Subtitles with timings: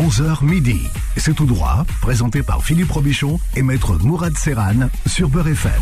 [0.00, 0.88] 11h midi.
[1.18, 5.72] C'est tout droit, présenté par Philippe Robichon et maître Mourad Serran sur Beurre FM.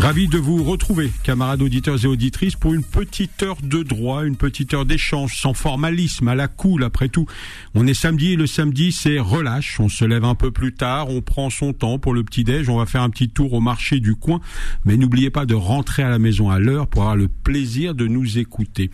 [0.00, 4.36] Ravi de vous retrouver, camarades auditeurs et auditrices, pour une petite heure de droit, une
[4.36, 7.26] petite heure d'échange, sans formalisme, à la cool après tout.
[7.74, 11.10] On est samedi et le samedi c'est relâche, on se lève un peu plus tard,
[11.10, 14.00] on prend son temps pour le petit-déj, on va faire un petit tour au marché
[14.00, 14.40] du coin,
[14.86, 18.06] mais n'oubliez pas de rentrer à la maison à l'heure pour avoir le plaisir de
[18.06, 18.90] nous écouter.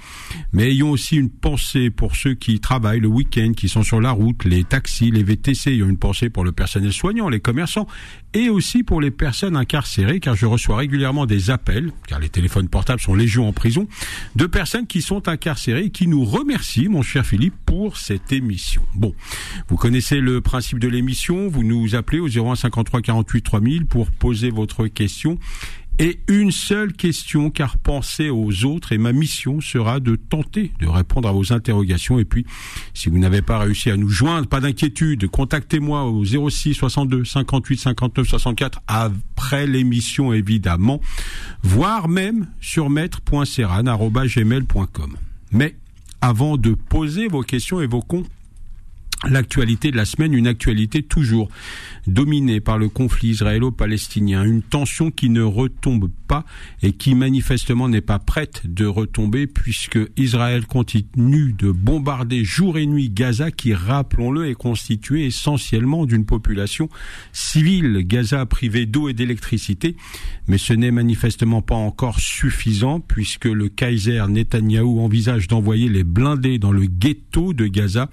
[0.52, 4.10] Mais ayons aussi une pensée pour ceux qui travaillent le week-end, qui sont sur la
[4.10, 7.86] route, les taxis, les VTC, ayons une pensée pour le personnel soignant, les commerçants,
[8.36, 12.68] et aussi pour les personnes incarcérées, car je reçois régulièrement des appels, car les téléphones
[12.68, 13.88] portables sont légion en prison,
[14.34, 18.82] de personnes qui sont incarcérées et qui nous remercient, mon cher Philippe, pour cette émission.
[18.94, 19.14] Bon,
[19.68, 24.10] vous connaissez le principe de l'émission, vous nous appelez au 01 53 48 3000 pour
[24.10, 25.38] poser votre question
[25.98, 30.86] et une seule question, car pensez aux autres, et ma mission sera de tenter de
[30.86, 32.18] répondre à vos interrogations.
[32.18, 32.44] Et puis,
[32.92, 37.78] si vous n'avez pas réussi à nous joindre, pas d'inquiétude, contactez-moi au 06 62 58
[37.78, 41.00] 59 64 après l'émission, évidemment,
[41.62, 45.16] voire même sur maître.serran.gmail.com.
[45.52, 45.76] Mais
[46.20, 48.28] avant de poser vos questions et vos comptes,
[49.28, 51.48] L'actualité de la semaine, une actualité toujours
[52.06, 56.44] dominée par le conflit israélo-palestinien, une tension qui ne retombe pas
[56.82, 62.86] et qui manifestement n'est pas prête de retomber puisque Israël continue de bombarder jour et
[62.86, 66.88] nuit Gaza qui, rappelons-le, est constitué essentiellement d'une population
[67.32, 68.04] civile.
[68.06, 69.96] Gaza privé d'eau et d'électricité,
[70.46, 76.58] mais ce n'est manifestement pas encore suffisant puisque le Kaiser Netanyahou envisage d'envoyer les blindés
[76.58, 78.08] dans le ghetto de Gaza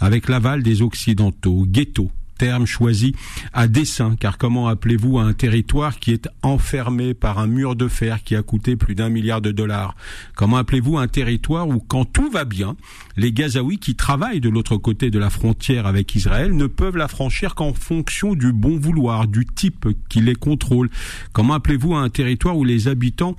[0.00, 3.14] avec l'aval des Occidentaux, ghetto, terme choisi
[3.52, 8.22] à dessein, car comment appelez-vous un territoire qui est enfermé par un mur de fer
[8.22, 9.96] qui a coûté plus d'un milliard de dollars?
[10.36, 12.76] Comment appelez-vous un territoire où, quand tout va bien,
[13.16, 17.08] les Gazaouis qui travaillent de l'autre côté de la frontière avec Israël ne peuvent la
[17.08, 20.88] franchir qu'en fonction du bon vouloir, du type qui les contrôle?
[21.32, 23.36] Comment appelez-vous un territoire où les habitants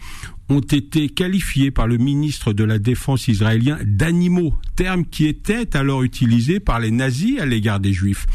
[0.49, 6.03] ont été qualifiés par le ministre de la Défense israélien d'animaux, terme qui était alors
[6.03, 8.25] utilisé par les nazis à l'égard des juifs.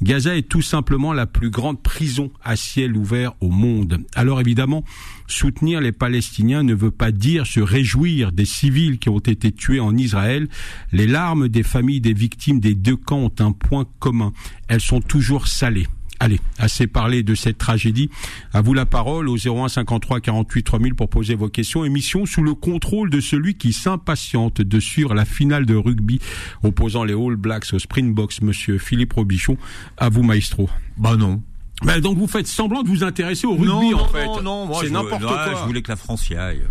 [0.00, 3.98] Gaza est tout simplement la plus grande prison à ciel ouvert au monde.
[4.14, 4.84] Alors évidemment,
[5.26, 9.80] soutenir les Palestiniens ne veut pas dire se réjouir des civils qui ont été tués
[9.80, 10.48] en Israël.
[10.92, 14.32] Les larmes des familles des victimes des deux camps ont un point commun.
[14.68, 15.86] Elles sont toujours salées.
[16.20, 18.10] Allez, assez parlé de cette tragédie.
[18.52, 21.84] À vous la parole au 01 53 48 3000 pour poser vos questions.
[21.84, 26.18] Émission sous le contrôle de celui qui s'impatiente de suivre la finale de rugby
[26.64, 29.56] opposant les All Blacks au Springboks, monsieur Philippe Robichon.
[29.96, 30.68] À vous, maestro.
[30.96, 31.40] Bah non.
[31.82, 34.26] Bah donc vous faites semblant de vous intéresser au rugby en fait.
[34.26, 35.54] Non, non, moi c'est n'importe quoi.
[35.54, 36.62] Je voulais que la France y aille.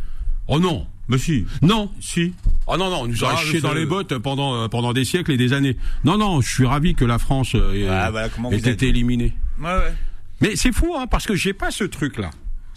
[0.48, 0.86] Oh non.
[1.10, 1.46] Mais si.
[1.62, 1.90] Non.
[2.02, 2.34] Si.
[2.68, 5.06] Oh non, non, on nous aurait Ah, chié dans les bottes pendant, euh, pendant des
[5.06, 5.78] siècles et des années.
[6.04, 8.12] Non, non, je suis ravi que la France euh, ait, Ah,
[8.52, 8.68] ait êtes.
[8.68, 9.34] été éliminée.
[9.60, 9.94] Ouais, ouais.
[10.42, 12.30] Mais c'est fou, hein, parce que j'ai pas ce truc-là.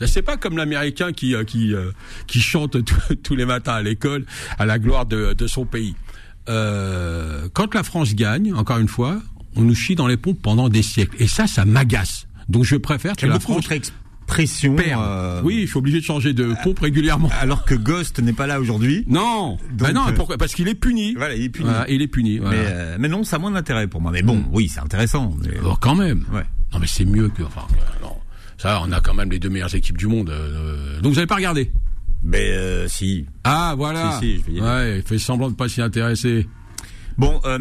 [0.07, 1.75] C'est pas comme l'Américain qui euh, qui
[2.27, 2.79] qui chante
[3.23, 4.25] tous- les matins à l'école
[4.59, 5.95] à la gloire de, de son pays.
[6.49, 9.21] Euh, quand la France gagne, encore une fois,
[9.57, 12.27] on nous chie dans les pompes pendant des siècles, et ça, ça m'agace.
[12.49, 13.69] Donc je préfère que la France
[14.77, 15.03] perde.
[15.05, 17.31] euh, Oui, je suis obligé de changer de pompe régulièrement.
[17.41, 19.05] Alors que Ghost n'est pas là aujourd'hui.
[19.09, 20.37] Non, bah non, euh, pourquoi?
[20.39, 21.15] Parce qu'il est puni.
[21.15, 21.69] Voilà, il est puni.
[21.69, 22.39] Voilà, il est puni.
[22.39, 22.57] voilà.
[22.57, 24.11] Mais, euh, mais non, ça a moins d'intérêt pour moi.
[24.13, 25.35] Mais bon, oui, c'est intéressant.
[25.43, 26.25] mais- Oh, quand même.
[26.33, 26.45] Ouais.
[26.73, 27.43] Non, mais c'est mieux que.
[27.43, 28.15] Enfin, euh, non.
[28.59, 30.31] Ça, on a quand même les deux meilleures équipes du monde.
[30.31, 31.73] euh, donc vous avez pas regardé?
[32.23, 33.25] Mais euh, si.
[33.45, 34.19] Ah, voilà.
[34.21, 34.91] Si, si, je vais y aller.
[34.91, 36.47] ouais, il fait semblant de pas s'y intéresser.
[37.17, 37.59] Bon, euh,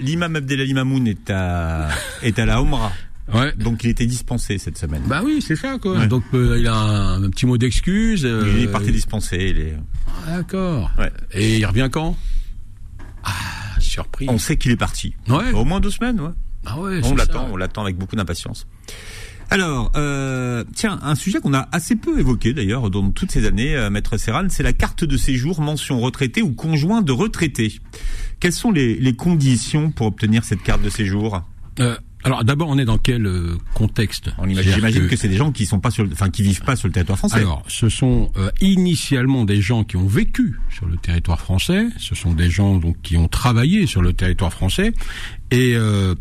[0.00, 1.88] l'imam Abdelali Mamoun est à,
[2.22, 2.92] est à la Omra.
[3.32, 3.52] Ouais.
[3.56, 5.02] Donc il était dispensé cette semaine.
[5.06, 5.98] Bah oui, c'est ça quoi.
[5.98, 6.06] Ouais.
[6.06, 8.24] Donc euh, il a un, un petit mot d'excuse.
[8.24, 9.36] euh, il est parti dispensé.
[9.50, 9.74] Il est...
[10.28, 10.90] Ah, D'accord.
[10.98, 11.10] Ouais.
[11.32, 12.16] Et il revient quand?
[13.24, 13.32] Ah,
[13.80, 14.28] surprise.
[14.30, 15.14] On sait qu'il est parti.
[15.28, 15.52] Ouais.
[15.52, 16.30] Au moins deux semaines, ouais.
[16.64, 18.66] Ah ouais, On l'attend, on l'attend avec beaucoup d'impatience.
[19.50, 23.76] Alors, euh, tiens, un sujet qu'on a assez peu évoqué d'ailleurs dans toutes ces années,
[23.76, 27.72] euh, Maître Serran, c'est la carte de séjour mention retraité ou conjoint de retraité.
[28.40, 31.42] Quelles sont les, les conditions pour obtenir cette carte de séjour?
[31.78, 31.96] Euh,
[32.26, 34.30] alors d'abord, on est dans quel euh, contexte?
[34.38, 36.42] On imagine, C'est-à-dire j'imagine que, c'est des gens qui sont pas sur, le- enfin, qui
[36.42, 37.36] vivent pas sur le territoire français.
[37.38, 42.14] Alors, ce sont euh, initialement des gens qui ont vécu sur le territoire français, ce
[42.14, 44.92] sont des gens donc qui ont travaillé sur le territoire français,
[45.50, 46.14] et euh,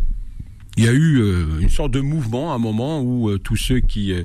[0.77, 3.55] il y a eu euh, une sorte de mouvement à un moment où euh, tous
[3.55, 4.23] ceux qui euh,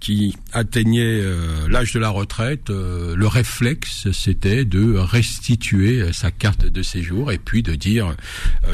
[0.00, 1.20] qui atteignaient
[1.68, 7.62] l'âge de la retraite, le réflexe c'était de restituer sa carte de séjour et puis
[7.62, 8.14] de dire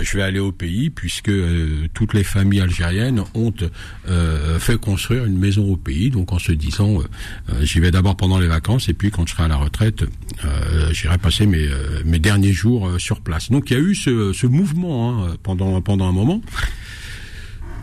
[0.01, 1.33] je vais aller au pays puisque
[1.95, 3.53] toutes les familles algériennes ont
[4.59, 6.99] fait construire une maison au pays, donc en se disant
[7.63, 10.05] j'y vais d'abord pendant les vacances et puis quand je serai à la retraite,
[10.93, 11.69] j'irai passer mes
[12.05, 13.51] mes derniers jours sur place.
[13.51, 16.43] Donc il y a eu ce, ce mouvement hein, pendant pendant un moment.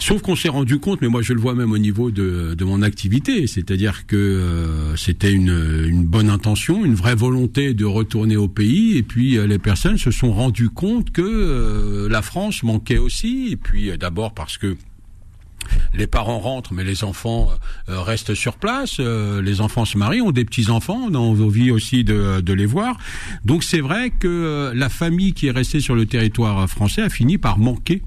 [0.06, 2.66] Sauf qu'on s'est rendu compte, mais moi je le vois même au niveau de, de
[2.66, 8.36] mon activité, c'est-à-dire que euh, c'était une, une, bonne intention, une vraie volonté de retourner
[8.36, 12.64] au pays, et puis euh, les personnes se sont rendues compte que euh, la France
[12.64, 14.76] manquait aussi, et puis d'abord parce que
[15.94, 17.52] les parents rentrent, mais les enfants
[17.90, 18.98] euh, restent sur place.
[19.00, 21.00] Euh, les enfants se marient, ont des petits enfants.
[21.10, 22.98] On a envie aussi de, de les voir.
[23.46, 27.10] Donc c'est vrai que euh, la famille qui est restée sur le territoire français a
[27.10, 28.02] fini par manquer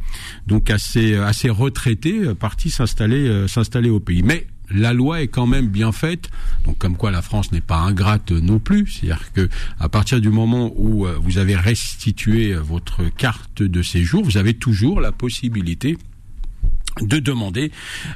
[0.47, 4.23] donc ces, à ces retraités partis s'installer s'installer au pays.
[4.23, 6.29] Mais la loi est quand même bien faite,
[6.65, 8.87] donc comme quoi la France n'est pas ingrate non plus.
[8.89, 9.49] C'est-à-dire que
[9.79, 15.01] à partir du moment où vous avez restitué votre carte de séjour, vous avez toujours
[15.01, 15.97] la possibilité
[17.01, 17.73] de demander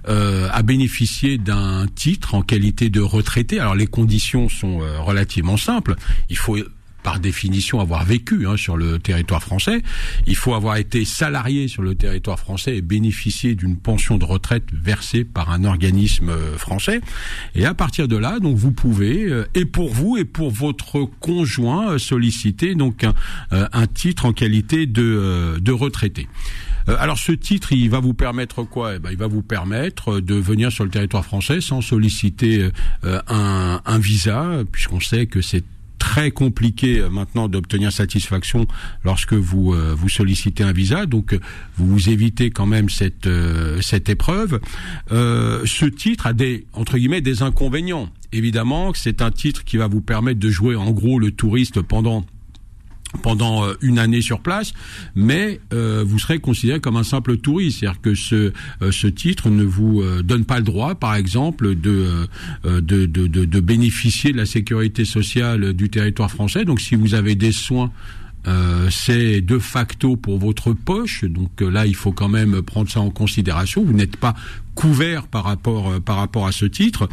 [0.08, 3.60] euh, à bénéficier d'un titre en qualité de retraité.
[3.60, 5.96] Alors les conditions sont euh, relativement simples.
[6.28, 6.56] Il faut
[7.02, 9.82] par définition avoir vécu hein, sur le territoire français.
[10.26, 14.64] Il faut avoir été salarié sur le territoire français et bénéficier d'une pension de retraite
[14.70, 17.00] versée par un organisme euh, français.
[17.54, 21.98] Et à partir de là, donc vous pouvez et pour vous et pour votre conjoint
[21.98, 23.14] solliciter donc un,
[23.50, 26.28] un titre en qualité de, de retraité.
[26.90, 28.96] Euh, alors ce titre, il va vous permettre quoi?
[28.96, 32.70] Eh ben, Il va vous permettre de venir sur le territoire français sans solliciter
[33.04, 35.64] euh, un, visa, puisqu'on sait que c'est
[35.98, 38.66] très compliqué euh, maintenant d'obtenir satisfaction
[39.04, 41.38] lorsque vous vous sollicitez un visa, donc
[41.76, 43.28] vous vous évitez quand même cette
[43.80, 44.60] cette épreuve.
[45.10, 48.08] ce titre a des entre guillemets des inconvénients.
[48.32, 52.24] Évidemment, c'est un titre qui va vous permettre de jouer en gros le touriste pendant
[53.22, 54.72] pendant euh, une année sur place,
[55.14, 58.52] mais euh, vous serez considéré comme un simple touriste, c'est-à-dire que ce
[58.82, 62.28] euh, ce titre ne vous donne pas le droit, par exemple, de
[62.64, 66.64] de, de, de de bénéficier de la sécurité sociale du territoire français.
[66.64, 67.90] Donc, si vous avez des soins
[68.46, 73.00] euh, c'est de facto pour votre poche, donc là il faut quand même prendre ça
[73.00, 73.84] en considération.
[73.84, 74.34] Vous n'êtes pas
[74.74, 77.08] couvert par rapport euh, par rapport à ce titre.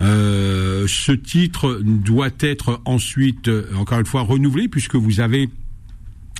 [0.00, 5.48] Euh, ce titre doit être ensuite encore une fois renouvelé puisque vous avez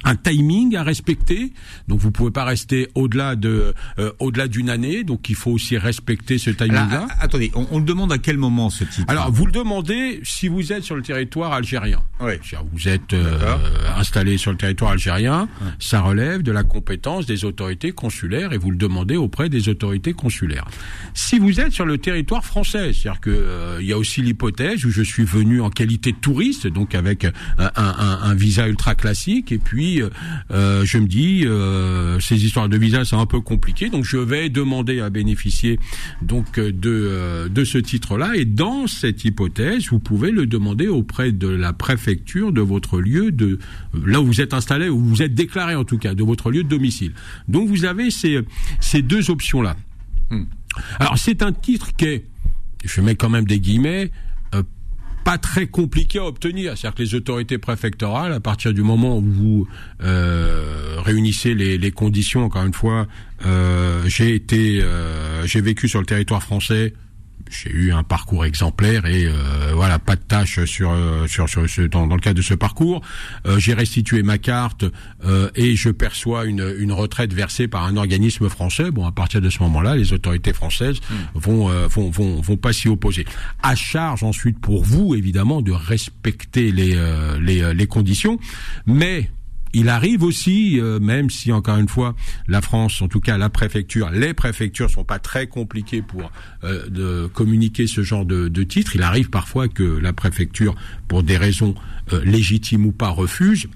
[0.04, 1.52] un timing à respecter.
[1.88, 5.04] Donc vous pouvez pas rester au-delà de euh, au-delà d'une année.
[5.04, 7.08] Donc il faut aussi respecter ce timing-là.
[7.20, 10.72] Attendez, on, le demande à quel moment ce titre Alors vous le demandez si vous
[10.72, 12.02] êtes sur le territoire algérien.
[12.20, 12.34] Oui.
[12.72, 13.56] Vous êtes euh,
[13.96, 15.48] installé sur le territoire algérien.
[15.78, 20.12] Ça relève de la compétence des autorités consulaires et vous le demandez auprès des autorités
[20.12, 20.66] consulaires.
[21.14, 24.84] Si vous êtes sur le territoire français, c'est-à-dire que euh, il y a aussi l'hypothèse
[24.84, 28.94] où je suis venu en qualité de touriste, donc avec un, un, un visa ultra
[28.94, 33.40] classique, et puis euh, je me dis, euh, ces histoires de visa, c'est un peu
[33.40, 35.78] compliqué, donc je vais demander à bénéficier
[36.22, 38.32] donc de euh, de ce titre-là.
[38.34, 43.30] Et dans cette hypothèse, vous pouvez le demander auprès de la préfecture de votre lieu
[43.30, 43.58] de
[44.06, 46.62] là où vous êtes installé, où vous êtes déclaré en tout cas, de votre lieu
[46.62, 47.12] de domicile.
[47.48, 48.40] Donc vous avez ces
[48.80, 49.76] ces deux options-là.
[50.30, 50.44] Hmm.
[50.98, 52.24] Alors c'est un titre qui est,
[52.84, 54.10] je mets quand même des guillemets,
[55.24, 56.76] pas très compliqué à obtenir.
[56.76, 59.68] C'est-à-dire que les autorités préfectorales, à partir du moment où vous
[60.02, 63.06] euh, réunissez les, conditions, encore une fois,
[63.46, 66.92] euh, j'ai été, euh, j'ai vécu sur le territoire français
[67.50, 71.68] j'ai eu un parcours exemplaire et euh, voilà pas de tâche sur euh, sur, sur
[71.68, 73.02] ce, dans, dans, le cadre de ce parcours.
[73.46, 74.84] Euh, j'ai restitué ma carte
[75.56, 78.90] et je perçois une, une retraite versée par un organisme français.
[78.90, 81.38] Bon, à partir de ce moment-là, les autorités françaises hmm.
[81.38, 83.24] vont, vont vont vont pas s'y opposer.
[83.62, 86.94] À charge ensuite pour vous évidemment de respecter les
[87.40, 88.38] les, les conditions,
[88.86, 89.30] mais
[89.74, 92.14] il arrive aussi, euh, même si encore une fois
[92.48, 96.30] la France, en tout cas la préfecture, les préfectures sont pas très compliquées pour
[96.62, 98.94] euh, de communiquer ce genre de, de titres.
[98.94, 100.74] Il arrive parfois que la préfecture,
[101.08, 101.74] pour des raisons
[102.12, 103.68] euh, légitimes ou pas, refuse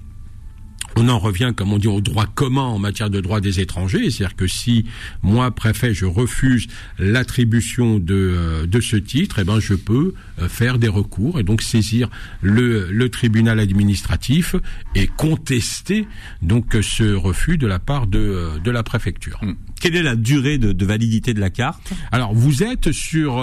[0.95, 4.09] on en revient, comme on dit, au droit commun en matière de droit des étrangers.
[4.09, 4.85] C'est-à-dire que si
[5.21, 6.67] moi, préfet, je refuse
[6.97, 11.43] l'attribution de, euh, de ce titre, eh ben, je peux euh, faire des recours et
[11.43, 12.09] donc saisir
[12.41, 14.55] le, le tribunal administratif
[14.95, 16.07] et contester
[16.41, 19.39] donc ce refus de la part de, euh, de la préfecture.
[19.41, 19.55] Hum.
[19.79, 21.91] Quelle est la durée de, de validité de la carte?
[22.11, 23.41] Alors, vous êtes sur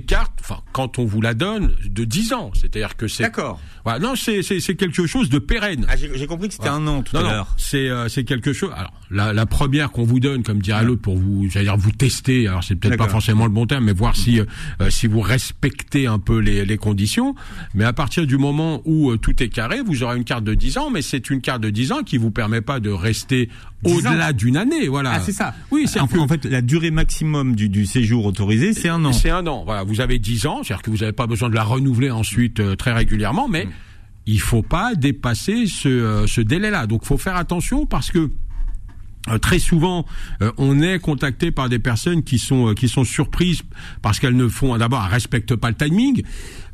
[0.00, 2.50] cartes, enfin, quand on vous la donne, de 10 ans.
[2.54, 3.22] C'est-à-dire que c'est.
[3.22, 3.60] D'accord.
[3.84, 3.98] Voilà.
[3.98, 4.42] Non, c'est,
[4.76, 5.86] quelque chose de pérenne.
[5.88, 7.54] Ah, j'ai, compris que c'était un an tout à l'heure.
[7.56, 8.70] C'est, euh, c'est quelque chose.
[8.74, 11.92] Alors, la, la première qu'on vous donne, comme dirait l'autre, pour vous, j'allais dire vous
[11.92, 12.48] tester.
[12.48, 14.44] Alors c'est peut-être pas forcément le bon terme, mais voir si euh,
[14.90, 17.34] si vous respectez un peu les, les conditions.
[17.74, 20.54] Mais à partir du moment où euh, tout est carré, vous aurez une carte de
[20.54, 23.48] 10 ans, mais c'est une carte de 10 ans qui vous permet pas de rester
[23.84, 24.88] au-delà d'une année.
[24.88, 25.12] Voilà.
[25.14, 25.54] Ah, c'est ça.
[25.70, 29.12] Oui, c'est en, en, fait la durée maximum du, du séjour autorisé, c'est un an.
[29.12, 29.62] C'est un an.
[29.64, 32.58] Voilà, vous avez 10 ans, c'est-à-dire que vous n'avez pas besoin de la renouveler ensuite
[32.58, 33.70] euh, très régulièrement, mais mm.
[34.26, 36.88] il faut pas dépasser ce, ce délai-là.
[36.88, 38.30] Donc, faut faire attention parce que
[39.28, 40.04] euh, très souvent,
[40.42, 43.62] euh, on est contacté par des personnes qui sont euh, qui sont surprises
[44.02, 46.22] parce qu'elles ne font d'abord elles respectent pas le timing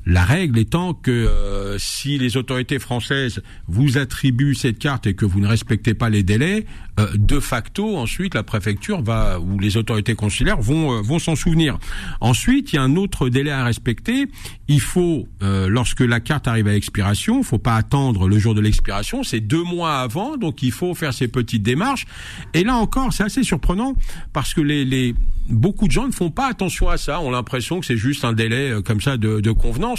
[0.07, 5.27] la règle étant que euh, si les autorités françaises vous attribuent cette carte et que
[5.27, 6.65] vous ne respectez pas les délais,
[6.99, 11.37] euh, de facto, ensuite, la préfecture va ou les autorités consulaires vont euh, vont s'en
[11.37, 11.79] souvenir.
[12.21, 14.27] Ensuite, il y a un autre délai à respecter.
[14.69, 19.25] Il faut, lorsque la carte arrive à l'expiration, faut pas attendre le jour de l'expiration,
[19.25, 22.07] c'est deux mois avant, donc il faut faire ces petites démarches.
[22.55, 23.95] Et là encore, c'est assez surprenant
[24.33, 25.17] parce que les, les
[25.49, 27.21] beaucoup de gens ne font pas attention à ça.
[27.21, 29.90] ont l'impression que c'est juste un délai comme ça de, de convenance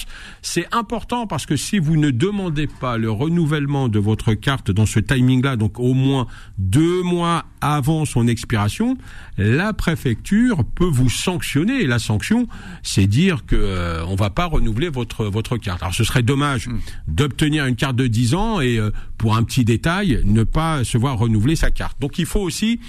[0.42, 4.86] c'est important parce que si vous ne demandez pas le renouvellement de votre carte dans
[4.86, 8.98] ce timing-là, donc au moins deux mois avant son expiration,
[9.38, 11.82] la préfecture peut vous sanctionner.
[11.82, 12.48] Et la sanction,
[12.84, 15.82] c'est dire que euh, on va pas renouveler votre votre carte.
[15.82, 16.80] Alors ce serait dommage hmm.
[17.08, 20.98] d'obtenir une carte de 10 ans et euh, pour un petit détail, ne pas se
[20.98, 22.00] voir renouveler sa carte.
[22.02, 22.80] Donc il faut aussi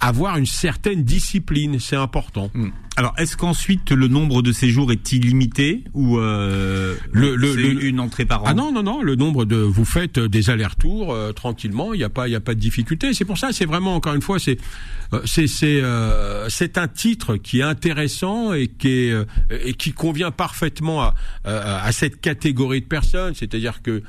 [0.00, 2.50] avoir une certaine discipline, c'est important.
[2.54, 2.68] Hmm.
[2.98, 8.24] Alors, est-ce qu'ensuite le nombre de séjours est illimité ou euh, le, le, une entrée
[8.24, 11.92] par an Ah non non non, le nombre de vous faites des allers-retours euh, tranquillement,
[11.92, 13.12] il n'y a pas il y a pas de difficulté.
[13.12, 14.56] C'est pour ça, c'est vraiment encore une fois, c'est
[15.12, 19.14] euh, c'est c'est euh, c'est un titre qui est intéressant et qui est
[19.50, 23.34] et qui convient parfaitement à, à, à cette catégorie de personnes.
[23.34, 24.02] C'est-à-dire que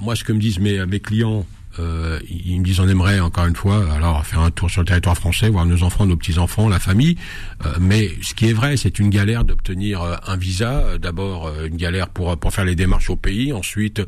[0.00, 1.46] moi, ce que me disent mes mes clients
[1.78, 4.86] euh, ils me disent on aimerait encore une fois alors faire un tour sur le
[4.86, 7.16] territoire français, voir nos enfants, nos petits enfants, la famille.
[7.64, 10.98] Euh, mais ce qui est vrai, c'est une galère d'obtenir euh, un visa.
[10.98, 13.52] D'abord une galère pour pour faire les démarches au pays.
[13.52, 14.02] Ensuite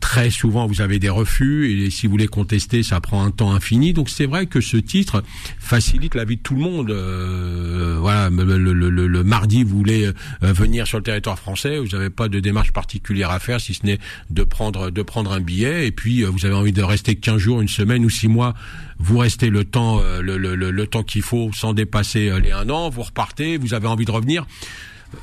[0.00, 3.52] Très souvent, vous avez des refus et si vous voulez contester, ça prend un temps
[3.52, 3.92] infini.
[3.92, 5.24] Donc c'est vrai que ce titre
[5.58, 6.90] facilite la vie de tout le monde.
[6.90, 10.12] Euh, voilà, le, mardi, vous voulez euh,
[10.52, 13.86] venir sur le territoire français, vous n'avez pas de démarche particulière à faire, si ce
[13.86, 13.98] n'est
[14.30, 15.86] de prendre de prendre un billet.
[15.86, 18.54] Et puis euh, vous avez envie de rester 15 jours, une semaine ou six mois,
[18.98, 22.90] vous restez le temps le temps qu'il faut sans dépasser les un an.
[22.90, 24.46] Vous repartez, vous avez envie de revenir.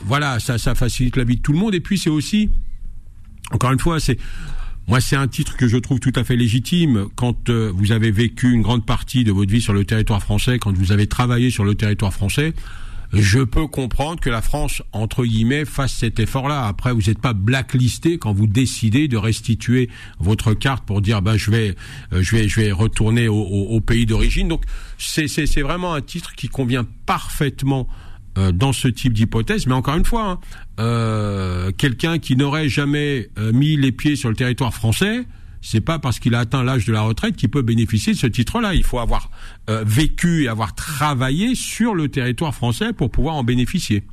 [0.01, 1.75] Voilà, ça ça facilite la vie de tout le monde.
[1.75, 2.50] Et puis c'est aussi
[3.51, 4.18] encore une fois, c'est
[4.88, 7.08] moi, c'est un titre que je trouve tout à fait légitime.
[7.16, 10.60] Quand euh, vous avez vécu une grande partie de votre vie sur le territoire français,
[10.60, 12.54] quand vous avez travaillé sur le territoire français,
[13.13, 16.68] je peux comprendre que la France, entre guillemets, fasse cet effort-là.
[16.68, 21.38] Après, vous n'êtes pas blacklisté quand vous décidez de restituer votre carte pour dire, bah,
[21.38, 21.75] je vais,
[22.12, 24.50] euh, je vais, je vais retourner au, au pays d'origine.
[24.50, 24.63] Donc,
[24.98, 27.88] c'est vraiment un titre qui convient parfaitement
[28.36, 29.68] euh, dans ce type d'hypothèse.
[29.68, 30.40] Mais encore une fois, hein,
[30.80, 35.28] euh, quelqu'un qui n'aurait jamais euh, mis les pieds sur le territoire français,
[35.62, 38.25] c'est pas parce qu'il a atteint l'âge de la retraite qu'il peut bénéficier de ce
[38.25, 38.74] titre-là.
[38.74, 39.30] Il faut avoir
[39.68, 44.04] vécu et avoir travaillé sur le territoire français pour pouvoir en bénéficier.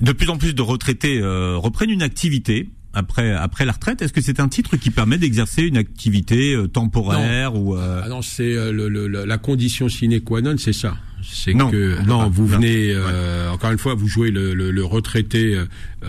[0.00, 4.02] De plus en plus de retraités reprennent une activité après après la retraite.
[4.02, 8.54] Est-ce que c'est un titre qui permet d'exercer une activité temporaire ou Ah non, c'est
[8.72, 13.78] la condition sine qua non, c'est ça c'est que non, vous venez euh, encore une
[13.78, 15.58] fois, vous jouez le, le, le retraité,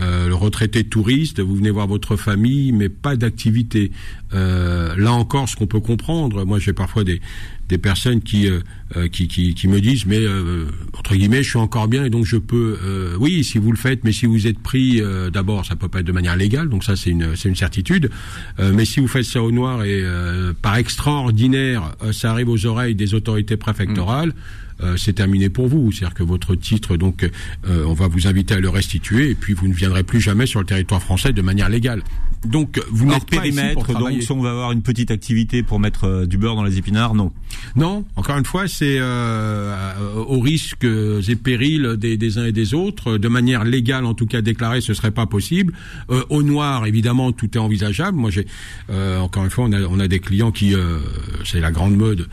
[0.00, 3.92] euh, le retraité touriste, vous venez voir votre famille, mais pas d'activité.
[4.34, 7.20] Euh, là encore, ce qu'on peut comprendre, moi j'ai parfois des
[7.68, 8.60] des personnes qui, euh,
[8.96, 10.20] euh, qui, qui, qui me disent mais
[10.98, 12.78] entre guillemets je suis encore bien et donc je peux
[13.18, 15.00] oui si vous le faites mais si vous êtes pris
[15.32, 18.10] d'abord ça peut pas être de manière légale donc ça c'est une c'est une certitude
[18.58, 20.04] mais si vous faites ça au noir et
[20.60, 24.32] par extraordinaire ça arrive aux oreilles des autorités préfectorales mmh.
[24.82, 25.92] Euh, c'est terminé pour vous.
[25.92, 29.54] C'est-à-dire que votre titre, donc, euh, on va vous inviter à le restituer et puis
[29.54, 32.02] vous ne viendrez plus jamais sur le territoire français de manière légale.
[32.46, 36.04] Donc, vous n'êtes pas périmètre, donc si on va avoir une petite activité pour mettre
[36.04, 37.32] euh, du beurre dans les épinards, non.
[37.76, 39.94] Non, encore une fois, c'est euh,
[40.26, 43.16] aux risques et périls des, des, uns et des autres.
[43.16, 45.72] De manière légale, en tout cas déclarée, ce serait pas possible.
[46.10, 48.18] Euh, au noir, évidemment, tout est envisageable.
[48.18, 48.46] Moi, j'ai
[49.20, 50.74] encore une fois, on a, on a des clients qui,
[51.44, 52.28] c'est la grande mode,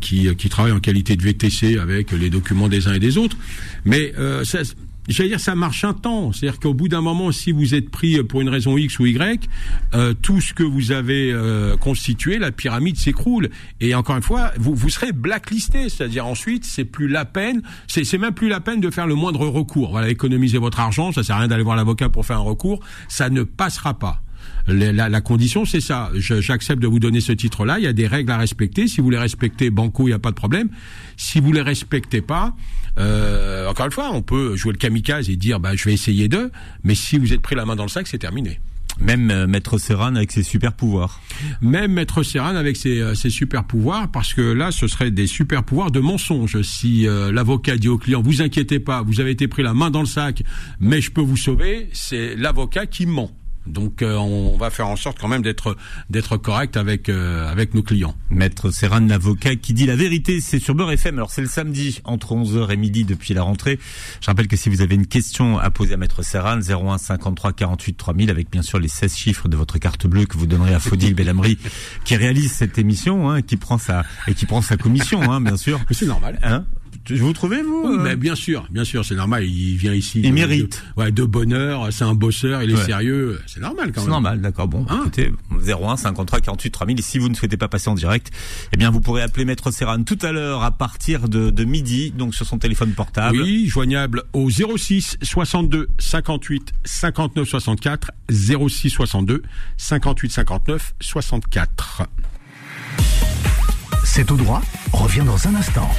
[0.00, 3.36] qui, qui travaillent en qualité de VTC avec les documents des uns et des autres.
[3.84, 4.12] Mais
[4.44, 4.60] ça,
[5.08, 6.32] j'allais dire, ça marche un temps.
[6.32, 9.48] C'est-à-dire qu'au bout d'un moment, si vous êtes pris pour une raison X ou Y,
[9.94, 13.50] euh, tout ce que vous avez euh, constitué, la pyramide s'écroule.
[13.80, 15.88] Et encore une fois, vous, vous serez blacklisté.
[15.88, 19.46] C'est-à-dire ensuite, c'est plus la peine, c'est même plus la peine de faire le moindre
[19.48, 19.90] recours.
[19.90, 22.80] Voilà, économiser votre argent, ça sert à rien d'aller voir l'avocat pour faire un recours,
[23.08, 24.22] ça ne passera pas.
[24.68, 26.10] La, la, condition, c'est ça.
[26.14, 27.78] J'accepte de vous donner ce titre-là.
[27.78, 28.88] Il y a des règles à respecter.
[28.88, 30.68] Si vous les respectez, banco, il n'y a pas de problème.
[31.16, 32.54] Si vous les respectez pas,
[32.98, 36.28] euh, encore une fois, on peut jouer le kamikaze et dire, bah, je vais essayer
[36.28, 36.50] d'eux.
[36.84, 38.60] Mais si vous êtes pris la main dans le sac, c'est terminé.
[38.98, 41.20] Même euh, Maître Serran avec ses super pouvoirs.
[41.60, 45.26] Même Maître Serran avec ses, euh, ses, super pouvoirs, parce que là, ce serait des
[45.26, 46.62] super pouvoirs de mensonge.
[46.62, 49.90] Si euh, l'avocat dit au client, vous inquiétez pas, vous avez été pris la main
[49.90, 50.42] dans le sac,
[50.80, 53.30] mais je peux vous sauver, c'est l'avocat qui ment.
[53.66, 55.76] Donc euh, on va faire en sorte quand même d'être
[56.10, 58.14] d'être correct avec euh, avec nos clients.
[58.30, 61.16] Maître Serran, l'avocat qui dit la vérité, c'est sur Beurre FM.
[61.16, 63.78] Alors c'est le samedi entre 11h et midi depuis la rentrée.
[64.20, 67.52] Je rappelle que si vous avez une question à poser à Maître Serran, 01 53
[67.52, 70.74] 48 3000 avec bien sûr les 16 chiffres de votre carte bleue que vous donnerez
[70.74, 71.58] à Faudil Bellamri
[72.04, 75.56] qui réalise cette émission hein, qui prend sa et qui prend sa commission hein, bien
[75.56, 75.80] sûr.
[75.90, 76.38] C'est normal.
[76.42, 76.64] Hein
[77.10, 79.44] vous trouvez vous oui, euh mais bien sûr, bien sûr, c'est normal.
[79.44, 80.20] Il vient ici.
[80.22, 80.82] Il mérite.
[80.96, 81.88] De, ouais, de bonheur.
[81.92, 82.62] C'est un bosseur.
[82.62, 83.40] Il est sérieux.
[83.46, 84.04] C'est normal quand même.
[84.04, 84.68] C'est normal, d'accord.
[84.68, 85.32] Bon, hein écoutez,
[85.66, 86.98] 01 53 48 3000.
[86.98, 88.30] Et si vous ne souhaitez pas passer en direct,
[88.72, 92.10] eh bien, vous pourrez appeler Maître Serran tout à l'heure à partir de, de, midi,
[92.10, 93.40] donc sur son téléphone portable.
[93.40, 99.42] Oui, joignable au 06 62 58 59 64 06 62
[99.76, 102.02] 58 59 64.
[104.04, 104.62] C'est tout droit.
[104.92, 105.90] Revient dans un instant.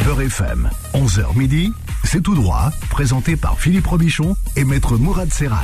[0.00, 1.70] Beurre FM, 11h midi,
[2.02, 5.56] c'est tout droit, présenté par Philippe Robichon et Maître Mourad Serran.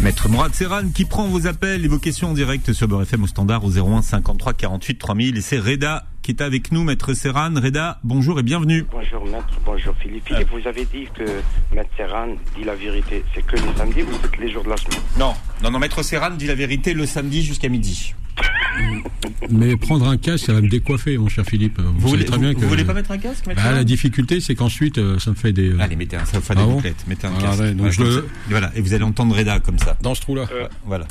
[0.00, 3.22] Maître Mourad Serran qui prend vos appels et vos questions en direct sur Beurre FM
[3.22, 7.14] au standard au 01 53 48 3000 et c'est Reda qui est avec nous, Maître
[7.14, 7.54] Serran.
[7.54, 8.84] Reda, bonjour et bienvenue.
[8.90, 10.26] Bonjour Maître, bonjour Philippe.
[10.26, 11.24] Philippe, vous avez dit que
[11.72, 13.24] Maître Serran dit la vérité.
[13.34, 15.00] C'est que les samedis ou c'est les jours de la semaine?
[15.18, 18.14] Non, non, non, Maître Serran dit la vérité le samedi jusqu'à midi.
[19.50, 21.80] Mais prendre un casque, ça va me décoiffer, mon cher Philippe.
[21.80, 22.60] Vous, vous voulez, très bien vous, que.
[22.62, 25.52] Vous voulez pas mettre un casque bah, La difficulté, c'est qu'ensuite, euh, ça me fait
[25.52, 25.70] des.
[25.70, 25.80] Euh...
[25.80, 27.04] Allez, mettez un, ça fait ah des bon bouclettes.
[27.06, 27.60] Mettez un voilà, casque.
[27.60, 28.28] Ouais, donc voilà, je le...
[28.48, 29.96] voilà, et vous allez entendre Reda comme ça.
[30.02, 30.46] Dans ce trou-là.
[30.52, 31.06] Euh, voilà.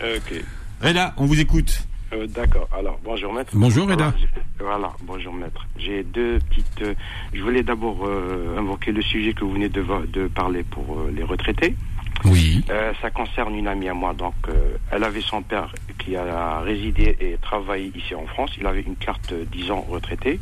[0.00, 0.42] Ok.
[0.82, 1.84] Reda, on vous écoute.
[2.12, 2.68] Euh, D'accord.
[2.76, 3.52] Alors, bonjour maître.
[3.54, 4.12] Bonjour Reda.
[4.58, 5.66] Voilà, voilà, bonjour maître.
[5.78, 6.82] J'ai deux petites.
[6.82, 6.94] Euh,
[7.32, 11.12] je voulais d'abord euh, invoquer le sujet que vous venez de, de parler pour euh,
[11.14, 11.76] les retraités.
[12.24, 12.64] Oui.
[12.70, 14.14] Euh, ça concerne une amie à moi.
[14.14, 18.50] Donc, euh, elle avait son père qui a résidé et travaillé ici en France.
[18.58, 20.40] Il avait une carte 10 ans retraité.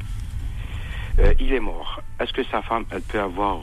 [1.18, 2.00] Euh, il est mort.
[2.20, 3.58] Est-ce que sa femme, elle peut avoir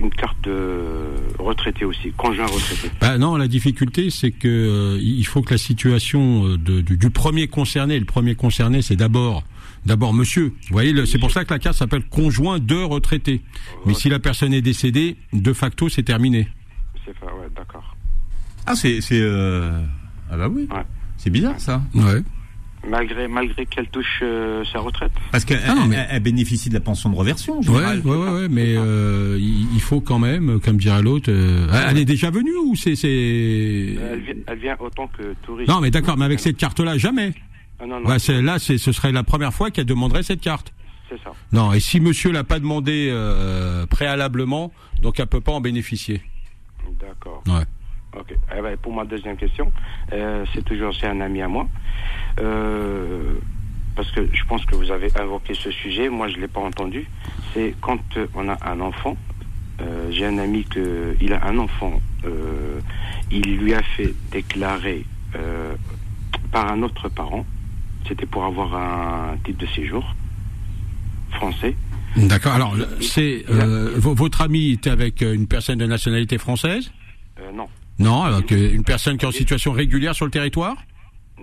[0.00, 2.90] une carte de retraité aussi, conjoint retraité?
[3.00, 7.48] Bah Non, la difficulté, c'est que il faut que la situation de, du, du, premier
[7.48, 9.42] concerné, le premier concerné, c'est d'abord
[9.86, 10.52] d'abord monsieur.
[10.68, 13.40] Vous voyez, c'est pour ça que la carte s'appelle conjoint de retraité.
[13.86, 16.48] Mais si la personne est décédée, de facto, c'est terminé.
[17.18, 17.96] C'est ça, ouais, d'accord.
[18.66, 19.80] Ah, c'est c'est euh...
[20.30, 20.68] ah bah oui.
[20.70, 20.82] Ouais.
[21.16, 21.82] C'est bizarre ça.
[21.94, 22.22] Ouais.
[22.88, 26.70] Malgré, malgré qu'elle touche euh, sa retraite Parce qu'elle Ah non, mais- elle, elle bénéficie
[26.70, 27.54] de la pension de reversion.
[27.54, 28.00] en Ouais, général.
[28.04, 32.06] ouais, ouais, ouais, mais euh, il faut quand même, comme dirait l'autre, euh, elle est
[32.06, 33.08] déjà venue ou c'est c'est
[34.00, 35.68] elle, vient, elle vient autant que touriste.
[35.68, 37.34] Non, mais d'accord, mais avec cette carte-là, jamais.
[37.80, 40.72] Ah, non, non, là, c'est ce serait la première fois qu'elle demanderait cette carte.
[41.10, 41.32] c'est ça.
[41.52, 46.22] Non, et si Monsieur l'a pas demandé euh, préalablement, donc elle peut pas en bénéficier.
[47.10, 47.42] D'accord.
[47.48, 47.64] Ouais.
[48.18, 48.34] Ok.
[48.56, 49.72] Eh ben, pour ma deuxième question,
[50.12, 51.68] euh, c'est toujours c'est un ami à moi.
[52.40, 53.34] Euh,
[53.96, 56.60] parce que je pense que vous avez invoqué ce sujet, moi je ne l'ai pas
[56.60, 57.06] entendu.
[57.52, 59.16] C'est quand euh, on a un enfant,
[60.10, 62.00] j'ai un ami que il a un enfant,
[63.30, 65.04] il lui a fait déclarer
[66.52, 67.46] par un autre parent,
[68.06, 70.04] c'était pour avoir un titre de séjour
[71.32, 71.74] français.
[72.16, 72.52] D'accord.
[72.52, 76.90] Alors, c'est vo- votre ami était avec une personne de nationalité française?
[77.40, 77.68] Euh, non.
[77.98, 80.76] Non, avec euh, une personne qui est en situation régulière sur le territoire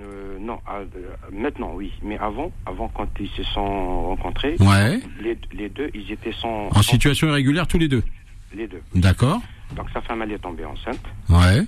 [0.01, 0.86] Euh, non, ah, euh,
[1.31, 4.99] maintenant oui, mais avant, avant quand ils se sont rencontrés, Ouais.
[5.21, 8.03] les, les deux, ils étaient sans, En situation irrégulière tous les deux.
[8.55, 8.81] les deux.
[8.95, 9.41] D'accord.
[9.75, 11.01] Donc sa femme elle est tombée enceinte.
[11.29, 11.63] Ouais.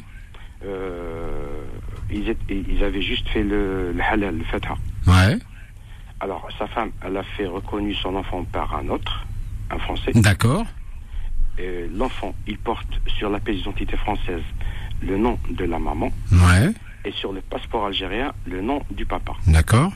[0.66, 1.64] Euh,
[2.12, 4.76] ils, étaient- ils avaient juste fait le, le halal, le fatha.
[5.08, 5.38] Ouais.
[6.20, 9.26] Alors sa femme, elle a fait reconnu son enfant par un autre,
[9.72, 10.12] un français.
[10.16, 10.66] D'accord.
[11.60, 14.42] Et L'enfant, il porte sur la pièce d'identité française
[15.02, 16.72] le nom de la maman Ouais.
[17.06, 19.34] et sur le passeport algérien le nom du papa.
[19.48, 19.92] D'accord.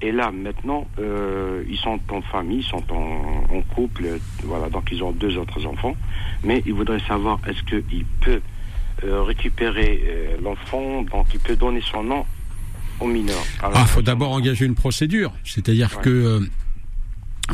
[0.00, 4.68] Et là, maintenant, euh, ils sont en famille, ils sont en, en couple, euh, voilà,
[4.70, 5.96] donc ils ont deux autres enfants.
[6.44, 8.40] Mais ils voudraient savoir est-ce qu'il peut
[9.04, 12.24] euh, récupérer euh, l'enfant, donc il peut donner son nom
[13.00, 13.42] au mineur.
[13.60, 15.32] Alors, Ah, faut d'abord engager une procédure.
[15.44, 16.02] C'est-à-dire Ouais.
[16.04, 16.40] que euh,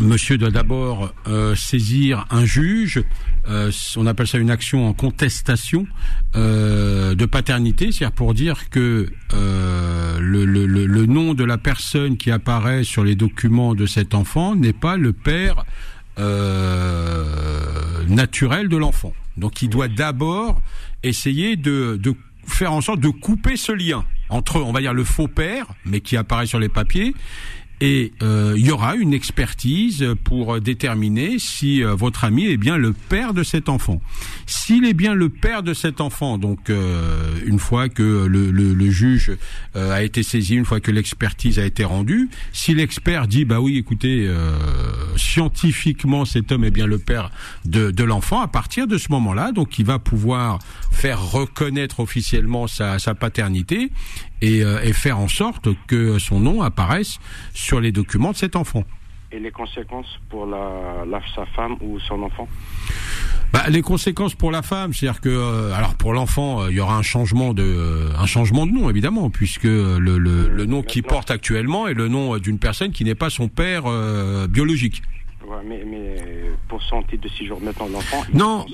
[0.01, 3.01] Monsieur doit d'abord euh, saisir un juge.
[3.49, 5.87] euh, on appelle ça une action en contestation
[6.35, 12.17] euh, de paternité, c'est-à-dire pour dire que euh, le, le- le- nom de la personne
[12.17, 15.65] qui apparaît sur les documents de cet enfant n'est pas le père
[16.19, 19.13] euh, naturel de l'enfant.
[19.37, 20.61] Donc il doit d'abord
[21.03, 22.15] essayer de, de
[22.47, 26.01] faire en sorte de couper ce lien entre, on va dire, le faux père, mais
[26.01, 27.15] qui apparaît sur les papiers,
[27.81, 32.77] et euh, il y aura une expertise pour déterminer si euh, votre ami est bien
[32.77, 34.01] le père de cet enfant.
[34.47, 38.75] S'il est bien le père de cet enfant, donc euh, une fois que le, le,
[38.75, 39.33] le juge
[39.75, 43.77] a été saisi, une fois que l'expertise a été rendue, si l'expert dit bah oui,
[43.77, 44.31] écoutez,
[45.17, 47.31] scientifiquement cet homme est bien le père
[47.65, 50.61] de, de l'enfant, à partir de ce moment-là, donc il va pouvoir
[50.93, 53.91] faire reconnaître officiellement sa, sa paternité
[54.45, 57.19] et, et, faire en sorte que son nom apparaisse
[57.53, 58.85] sur les documents de cet enfant.
[59.33, 62.47] Et les conséquences pour la, la sa femme ou son enfant?
[63.53, 66.81] Bah, les conséquences pour la femme, c'est-à-dire que, euh, alors pour l'enfant, euh, il y
[66.81, 70.83] aura un changement de, euh, un changement de nom évidemment, puisque le, le, le nom
[70.83, 73.85] qu'il porte actuellement est le nom d'une personne qui n'est pas son père
[74.49, 75.03] biologique.
[75.47, 76.17] Ouais, mais, mais
[76.69, 78.23] pour son titre de séjour maintenant, l'enfant.
[78.33, 78.67] Non.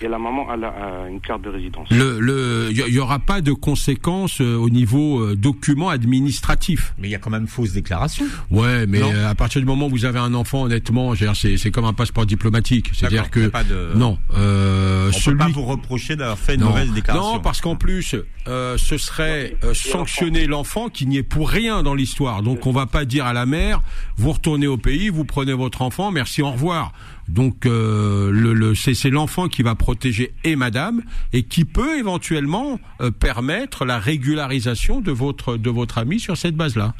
[0.00, 1.88] Et la maman a, a une carte de résidence.
[1.90, 6.94] Le, le, il y, aura pas de conséquences euh, au niveau euh, document administratif.
[6.98, 8.24] Mais il y a quand même fausse déclaration.
[8.50, 11.70] Ouais, mais euh, à partir du moment où vous avez un enfant, honnêtement, c'est, c'est
[11.70, 12.90] comme un passeport diplomatique.
[12.92, 13.92] C'est-à-dire que pas de...
[13.94, 15.38] non, euh, on celui...
[15.38, 16.70] peut pas vous reprocher d'avoir fait une non.
[16.70, 17.34] mauvaise déclaration.
[17.34, 18.16] Non, parce qu'en plus,
[18.48, 22.42] euh, ce serait euh, sanctionner l'enfant qui n'y est pour rien dans l'histoire.
[22.42, 23.82] Donc on va pas dire à la mère,
[24.16, 26.92] vous retournez au pays, vous prenez votre enfant, merci, au revoir.
[27.28, 32.80] Donc euh, le, le c'est l'enfant qui va protéger et madame et qui peut éventuellement
[33.00, 36.94] euh, permettre la régularisation de votre de votre ami sur cette base-là.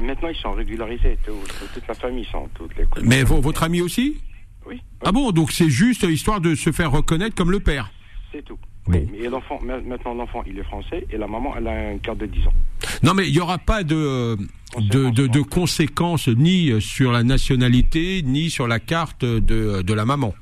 [0.00, 2.86] Maintenant ils sont régularisés, toute la famille sont toutes les.
[3.02, 4.18] Mais votre ami aussi?
[4.66, 4.80] Oui.
[5.04, 7.90] Ah bon, donc c'est juste histoire de se faire reconnaître comme le père.
[8.32, 8.58] C'est tout.
[8.88, 12.16] Oui, mais l'enfant, maintenant l'enfant, il est français et la maman, elle a un quart
[12.16, 12.52] de 10 ans.
[13.02, 14.36] Non, mais il n'y aura pas de,
[14.78, 20.04] de, de, de, conséquences ni sur la nationalité, ni sur la carte de, de la
[20.04, 20.34] maman.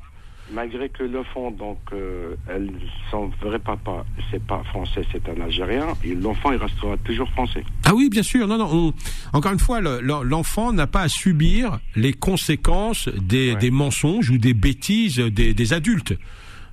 [0.53, 2.73] Malgré que l'enfant, donc, euh, elle,
[3.11, 7.63] son vrai papa, c'est pas français, c'est un Algérien, et l'enfant, il restera toujours français.
[7.85, 8.49] Ah oui, bien sûr.
[8.49, 8.69] Non, non.
[8.73, 13.59] On, encore une fois, l'enfant n'a pas à subir les conséquences des, ouais.
[13.59, 16.15] des mensonges ou des bêtises des, des adultes.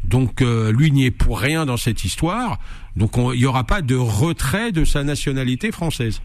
[0.03, 2.59] Donc euh, lui n'y est pour rien dans cette histoire.
[2.95, 6.21] Donc il n'y aura pas de retrait de sa nationalité française.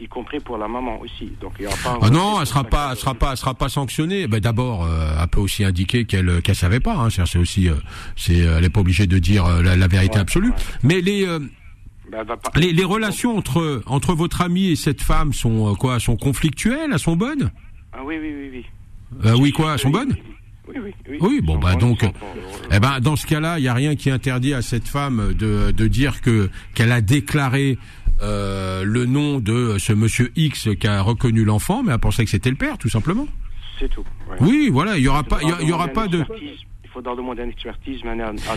[0.00, 1.32] Y compris pour la maman aussi.
[1.40, 1.98] Donc il y aura pas.
[2.02, 4.26] Ah non, elle sera pas, elle sera pas, elle sera pas sanctionnée.
[4.26, 6.96] Ben d'abord, euh, elle peut aussi indiquer qu'elle qu'elle savait pas.
[6.96, 7.08] Hein.
[7.10, 7.74] C'est aussi, euh,
[8.16, 10.48] c'est, elle n'est pas obligée de dire la, la, vérité ouais, absolue.
[10.50, 10.56] Ouais.
[10.82, 11.26] Mais les
[12.10, 15.98] ben, les, les, relations entre entre votre ami et cette femme sont quoi?
[16.00, 16.90] Sont conflictuelles?
[16.92, 17.50] Elles sont bonnes?
[17.92, 18.66] Ah oui oui oui oui.
[19.24, 19.74] Euh, oui quoi?
[19.74, 20.16] Elles sont bonnes?
[20.74, 21.18] Oui, oui, oui.
[21.20, 22.04] oui bon bah donc,
[22.70, 25.70] eh ben dans ce cas-là, il y a rien qui interdit à cette femme de,
[25.70, 27.78] de dire que qu'elle a déclaré
[28.22, 32.30] euh, le nom de ce monsieur X qui a reconnu l'enfant, mais elle pensait que
[32.30, 33.26] c'était le père, tout simplement.
[33.80, 34.04] C'est tout.
[34.30, 34.36] Ouais.
[34.40, 36.24] Oui, voilà, il y aura pas, il y, aura pas de.
[36.40, 38.00] Il faudra demander une expertise.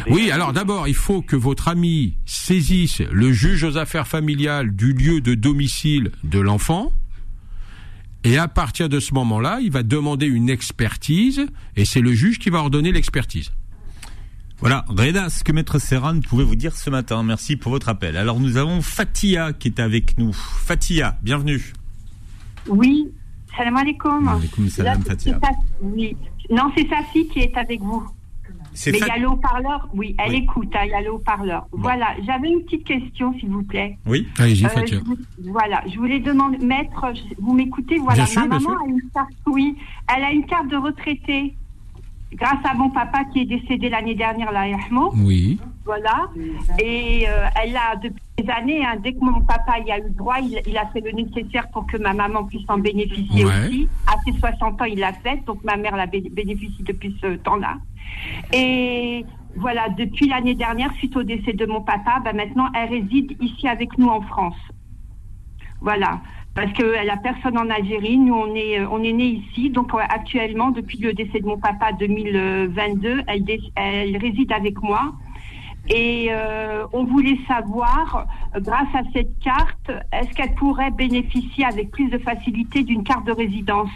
[0.08, 4.94] Oui, alors d'abord, il faut que votre ami saisisse le juge aux affaires familiales du
[4.94, 6.92] lieu de domicile de l'enfant.
[8.26, 12.40] Et à partir de ce moment-là, il va demander une expertise et c'est le juge
[12.40, 13.52] qui va ordonner l'expertise.
[14.58, 17.22] Voilà, Reda, ce que Maître Serran pouvait vous dire ce matin.
[17.22, 18.18] Merci pour votre appel.
[18.18, 20.34] Alors nous avons Fatia qui est avec nous.
[20.34, 21.74] Fatia, bienvenue.
[22.68, 23.12] Oui,
[23.56, 24.28] salam alaikum.
[24.28, 25.40] Alaikum salam, Fatia.
[25.84, 26.18] Oui.
[26.50, 28.08] Non, c'est Safi qui est avec vous.
[28.88, 30.38] Mais il y a le haut-parleur, oui, elle oui.
[30.44, 31.66] écoute, hein, il y a le haut-parleur.
[31.72, 31.80] Bon.
[31.82, 33.98] Voilà, j'avais une petite question, s'il vous plaît.
[34.06, 35.00] Oui, allez-y, euh, Fatia.
[35.06, 37.98] Je, voilà, je voulais demander, maître, vous m'écoutez?
[37.98, 39.76] Voilà, bien ma sûr, maman a une carte, oui,
[40.16, 41.54] elle a une carte de retraité
[42.34, 45.14] grâce à mon papa qui est décédé l'année dernière, là, Yahmo.
[45.16, 45.58] Oui.
[45.86, 46.30] Voilà.
[46.80, 50.10] Et euh, elle a, depuis des années, hein, dès que mon papa y a eu
[50.10, 53.52] droit, il, il, a fait le nécessaire pour que ma maman puisse en bénéficier ouais.
[53.68, 53.88] aussi.
[54.08, 57.78] À ses 60 ans, il l'a fait, donc ma mère la bénéficie depuis ce temps-là.
[58.54, 63.38] Et voilà, depuis l'année dernière, suite au décès de mon papa, ben maintenant, elle réside
[63.42, 64.58] ici avec nous en France.
[65.82, 66.20] Voilà.
[66.56, 68.18] Parce qu'elle a personne en Algérie.
[68.18, 69.70] Nous, on est, on est né ici.
[69.70, 73.44] Donc, actuellement, depuis le décès de mon papa 2022, elle,
[73.76, 75.14] elle réside avec moi.
[75.90, 78.26] Et euh, on voulait savoir,
[78.60, 83.32] grâce à cette carte, est-ce qu'elle pourrait bénéficier avec plus de facilité d'une carte de
[83.32, 83.92] résidence?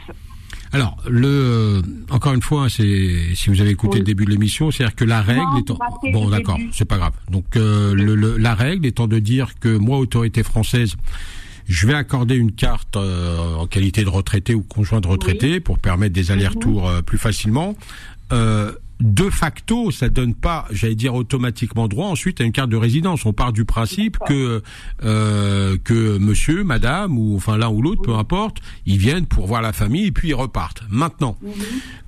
[0.72, 4.00] Alors, le, encore une fois, c'est si vous avez écouté oui.
[4.00, 5.80] le début de l'émission, c'est-à-dire que la règle non, étant
[6.14, 7.14] bon, d'accord, c'est pas grave.
[7.32, 10.96] Donc, euh, le, le, la règle étant de dire que moi, autorité française,
[11.68, 15.60] je vais accorder une carte euh, en qualité de retraité ou conjoint de retraité oui.
[15.60, 17.76] pour permettre des allers-retours euh, plus facilement.
[19.00, 23.26] De facto, ça donne pas, j'allais dire automatiquement droit ensuite à une carte de résidence.
[23.26, 24.62] On part du principe que
[25.06, 29.62] euh, que monsieur, madame ou enfin l'un ou l'autre, peu importe, ils viennent pour voir
[29.62, 30.84] la famille et puis ils repartent.
[30.90, 31.52] Maintenant, Mhm.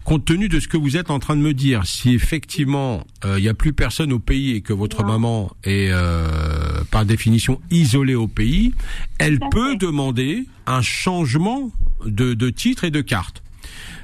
[0.04, 3.40] compte tenu de ce que vous êtes en train de me dire, si effectivement euh,
[3.40, 5.08] il n'y a plus personne au pays et que votre Non.
[5.14, 8.74] maman est euh, par définition isolée au pays,
[9.18, 9.78] elle peut fait.
[9.78, 11.72] demander un changement
[12.06, 13.44] de, de titre et de carte.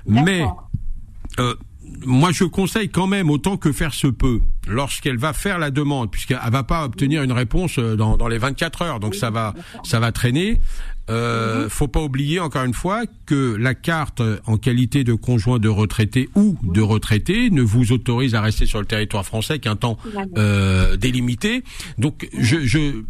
[0.05, 0.45] Mais
[1.39, 1.55] euh,
[2.05, 6.11] moi, je conseille quand même autant que faire se peut, lorsqu'elle va faire la demande,
[6.11, 9.53] puisqu'elle va pas obtenir une réponse euh, dans, dans les 24 heures, donc ça va
[9.83, 10.59] ça va traîner.
[11.09, 11.69] Euh, Mhm.
[11.69, 15.69] Faut pas oublier encore une fois que la carte euh, en qualité de conjoint de
[15.69, 19.97] retraité ou de retraité ne vous autorise à rester sur le territoire français qu'un temps
[20.37, 21.63] euh, délimité.
[21.97, 23.03] Donc je, je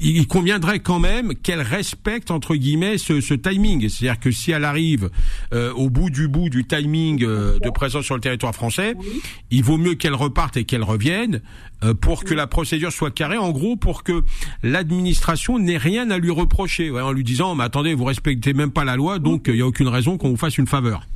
[0.00, 3.88] il conviendrait quand même qu'elle respecte entre guillemets ce, ce timing.
[3.88, 5.10] C'est-à-dire que si elle arrive
[5.52, 8.94] euh, au bout du bout du timing euh, de présence sur le territoire français,
[9.50, 11.40] il vaut mieux qu'elle reparte et qu'elle revienne
[11.82, 13.38] euh, pour que la procédure soit carrée.
[13.38, 14.22] En gros, pour que
[14.62, 18.70] l'administration n'ait rien à lui reprocher, ouais, en lui disant "Mais attendez, vous respectez même
[18.70, 21.06] pas la loi, donc il y a aucune raison qu'on vous fasse une faveur."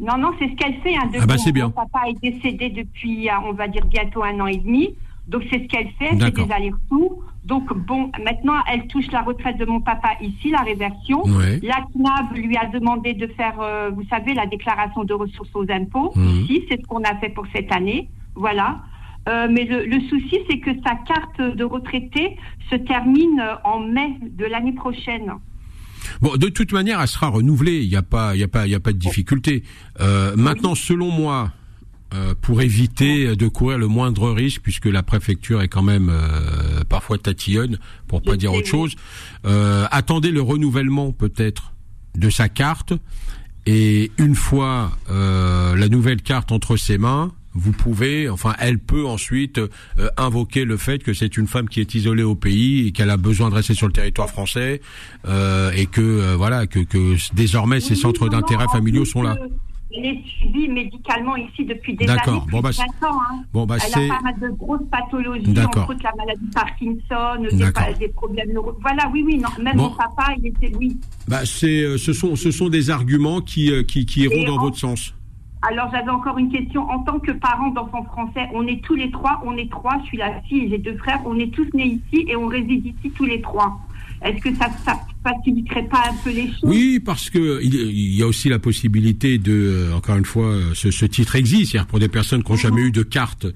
[0.00, 0.96] Non, non, c'est ce qu'elle fait.
[0.96, 1.66] Hein, Ah bah, c'est bien.
[1.66, 4.90] Mon papa est décédé depuis, euh, on va dire, bientôt un an et demi.
[5.28, 6.16] Donc, c'est ce qu'elle fait.
[6.16, 6.46] D'accord.
[6.46, 7.22] des allers-retours.
[7.44, 11.24] Donc, bon, maintenant, elle touche la retraite de mon papa ici, la réversion.
[11.24, 11.58] Ouais.
[11.62, 15.66] La CNAB lui a demandé de faire, euh, vous savez, la déclaration de ressources aux
[15.68, 16.12] impôts.
[16.14, 16.44] Mhm.
[16.44, 18.08] Ici, c'est ce qu'on a fait pour cette année.
[18.36, 18.82] Voilà.
[19.28, 22.36] Euh, mais le, le souci, c'est que sa carte de retraité
[22.70, 25.32] se termine euh, en mai de l'année prochaine.
[26.20, 27.82] Bon, de toute manière, elle sera renouvelée.
[27.82, 29.62] Il n'y a pas, il y a pas, il y a pas de difficulté.
[30.00, 31.50] Euh, maintenant, selon moi,
[32.40, 37.18] pour éviter de courir le moindre risque, puisque la préfecture est quand même euh, parfois
[37.18, 38.70] tatillonne, pour pas dire autre oui.
[38.70, 38.94] chose,
[39.46, 41.72] euh, attendez le renouvellement peut-être
[42.16, 42.92] de sa carte.
[43.64, 49.06] Et une fois euh, la nouvelle carte entre ses mains, vous pouvez, enfin, elle peut
[49.06, 49.68] ensuite euh,
[50.16, 53.18] invoquer le fait que c'est une femme qui est isolée au pays et qu'elle a
[53.18, 54.80] besoin de rester sur le territoire français
[55.28, 59.22] euh, et que euh, voilà que, que désormais ces Oui, centres non, d'intérêt familiaux sont
[59.22, 59.36] là.
[59.94, 62.34] Elle est suivie médicalement ici depuis des D'accord.
[62.34, 62.42] années.
[62.50, 63.42] Bon, bah, plus de 20 ans, hein.
[63.52, 65.82] Bon bah Elle a pas mal de grosses pathologies, D'accord.
[65.84, 67.86] entre autres la maladie Parkinson, des, D'accord.
[67.86, 68.72] pa- des problèmes neuro...
[68.80, 69.48] Voilà, oui, oui, non.
[69.62, 69.90] Même Bon.
[69.90, 70.96] mon papa, il était, oui.
[71.28, 74.44] bah c'est euh, ce sont ce sont des arguments qui euh, qui, qui iront Et
[74.46, 75.14] dans en- votre sens.
[75.64, 76.82] Alors, j'avais encore une question.
[76.90, 80.06] En tant que parents d'enfants français, on est tous les trois, on est trois, je
[80.06, 83.10] suis la fille j'ai deux frères, on est tous nés ici et on réside ici
[83.16, 83.78] tous les trois.
[84.24, 86.60] Est-ce que ça, ça faciliterait pas un peu les choses?
[86.62, 90.74] Oui, parce que il y a aussi la possibilité de, euh, encore une fois, euh,
[90.74, 93.46] ce, ce titre existe, c'est-à-dire pour des personnes qui n'ont jamais eu de carte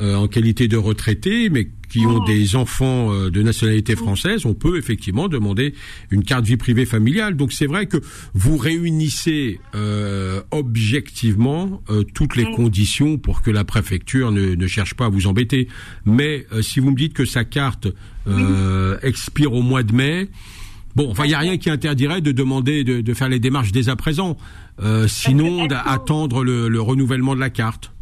[0.00, 2.26] euh, en qualité de retraité, mais qui ont Mhm.
[2.26, 5.74] des enfants euh, de nationalité française, on peut effectivement demander
[6.10, 7.36] une carte vie privée familiale.
[7.36, 7.96] Donc c'est vrai que
[8.32, 14.94] vous réunissez euh, objectivement euh, toutes les conditions pour que la préfecture ne, ne cherche
[14.94, 15.68] pas à vous embêter.
[16.04, 17.88] Mais euh, si vous me dites que sa carte
[18.28, 20.28] euh, expire au mois de mai,
[20.96, 23.70] Bon, enfin, il n'y a rien qui interdirait de demander de, de faire les démarches
[23.70, 24.36] dès à présent.
[24.82, 27.92] Euh, sinon, d'attendre le, le renouvellement de la carte.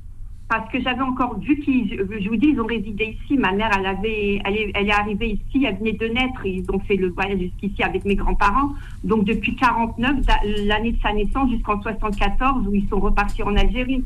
[0.48, 3.37] Parce que j'avais encore vu qu'ils, je vous dis, ils ont résidé ici.
[3.37, 6.40] Ma mère, elle avait, elle est, elle est arrivée ici, elle venait de naître.
[6.46, 8.72] Ils ont fait le voyage jusqu'ici avec mes grands-parents.
[9.04, 10.34] Donc depuis 49, da-
[10.64, 14.02] l'année de sa naissance jusqu'en 74, où ils sont repartis en Algérie.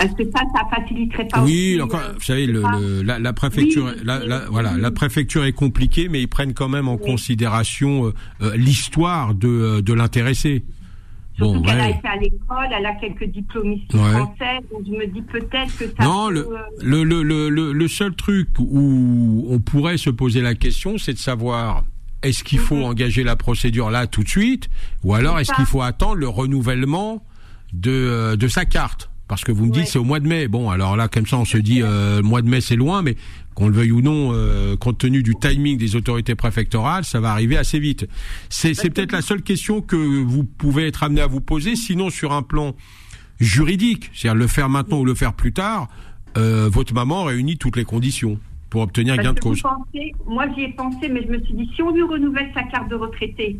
[0.00, 3.18] Est-ce que ça, ça faciliterait pas oui, aussi, encore, euh, vous savez, le, le- la,
[3.18, 4.44] la préfecture, Oui, la, la- oui.
[4.50, 7.00] voilà, la préfecture est compliquée, mais ils prennent quand même en Oui.
[7.12, 10.64] considération euh, euh, l'histoire de, de l'intéressé.
[11.36, 14.10] Surtout Bon, qu'elle a été à l'école, elle a quelques diplômes ici Ouais.
[14.12, 17.72] français, donc je me dis peut-être que ça Non, peut, le, euh, le, le, le,
[17.72, 21.84] le- seul truc où on pourrait se poser la question, c'est de savoir
[22.22, 22.84] est-ce qu'il faut Mhm.
[22.84, 24.70] engager la procédure là tout de suite,
[25.04, 27.22] ou alors est-ce qu'il faut attendre le renouvellement
[27.74, 29.10] de, euh, de sa carte?
[29.28, 29.86] Parce que vous me dites Ouais.
[29.86, 30.46] c'est au mois de mai.
[30.48, 33.02] Bon, alors là, comme ça, on se dit euh, le mois de mai c'est loin,
[33.02, 33.16] mais
[33.54, 37.32] qu'on le veuille ou non, euh, compte tenu du timing des autorités préfectorales, ça va
[37.32, 38.06] arriver assez vite.
[38.50, 41.74] C'est c'est peut-être la seule question que vous pouvez être amené à vous poser.
[41.74, 42.76] Sinon, sur un plan
[43.40, 45.88] juridique, c'est-à-dire le faire maintenant ou le faire plus tard,
[46.36, 48.38] euh, votre maman réunit toutes les conditions
[48.70, 49.62] pour obtenir Parce gain de cause.
[49.62, 52.62] pensez, moi j'y ai pensé, mais je me suis dit, si on lui renouvelle sa
[52.64, 53.58] carte de retraité,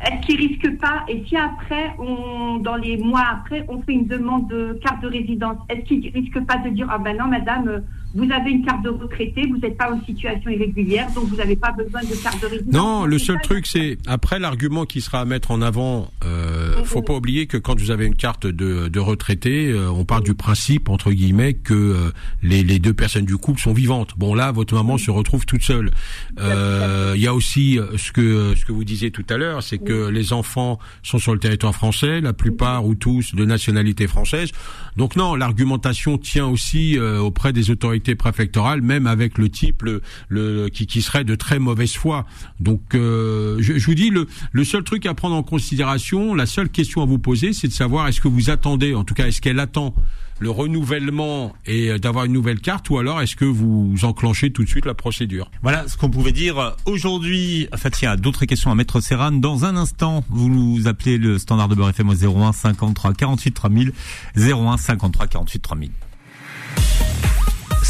[0.00, 4.06] est-ce qu'il risque pas, et si après, on, dans les mois après, on fait une
[4.06, 7.68] demande de carte de résidence, est-ce qu'il risque pas de dire, ah ben non madame,
[7.68, 7.80] euh,
[8.14, 11.56] vous avez une carte de retraité, vous n'êtes pas en situation irrégulière, donc vous n'avez
[11.56, 15.20] pas besoin de carte de résidence Non, le seul truc, c'est après l'argument qui sera
[15.20, 18.86] à mettre en avant, euh, faut pas oublier que quand vous avez une carte de,
[18.86, 23.24] de retraité, euh, on part du principe entre guillemets que euh, les, les, deux personnes
[23.24, 24.14] du couple sont vivantes.
[24.16, 25.90] Bon là, votre maman se retrouve toute seule.
[26.38, 30.08] Il y a aussi ce que ce que vous disiez tout à l'heure, c'est que
[30.08, 34.52] les enfants sont sur le territoire français, la plupart ou tous de nationalité française.
[34.96, 40.68] Donc non, l'argumentation tient aussi auprès des autorités préfectorales, même avec le type le, le
[40.68, 42.26] qui, qui serait de très mauvaise foi.
[42.60, 46.68] Donc je, je vous dis le, le seul truc à prendre en considération, la seule
[46.68, 49.40] question à vous poser, c'est de savoir est-ce que vous attendez, en tout cas, est-ce
[49.40, 49.94] qu'elle attend
[50.40, 54.64] le renouvellement et euh, d'avoir une nouvelle carte ou alors est-ce que vous enclenchez tout
[54.64, 55.50] de suite la procédure?
[55.62, 57.68] Voilà ce qu'on pouvait dire aujourd'hui.
[57.72, 59.32] Enfin, il y a d'autres questions à mettre Serran.
[59.32, 63.52] Dans un instant, vous nous appelez le standard de Beurre FM au 01 53 48
[63.52, 63.92] 3000.
[64.36, 65.90] 01 53 48 3000.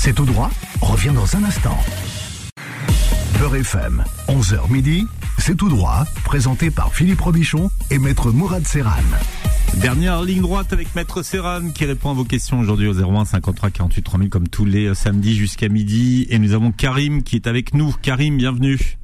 [0.05, 0.51] C'est tout droit.
[0.83, 1.79] Reviens dans un instant.
[3.39, 5.07] Beurre FM, 11h midi,
[5.39, 9.01] c'est tout droit, présenté par Philippe Robichon et Maître Mourad Serran.
[9.81, 13.71] Dernière ligne droite avec Maître Serran qui répond à vos questions aujourd'hui au 01 53
[13.71, 16.27] 48 3000 comme tous les euh, samedis jusqu'à midi.
[16.29, 17.91] Et nous avons Karim qui est avec nous.
[18.03, 18.99] Karim, bienvenue.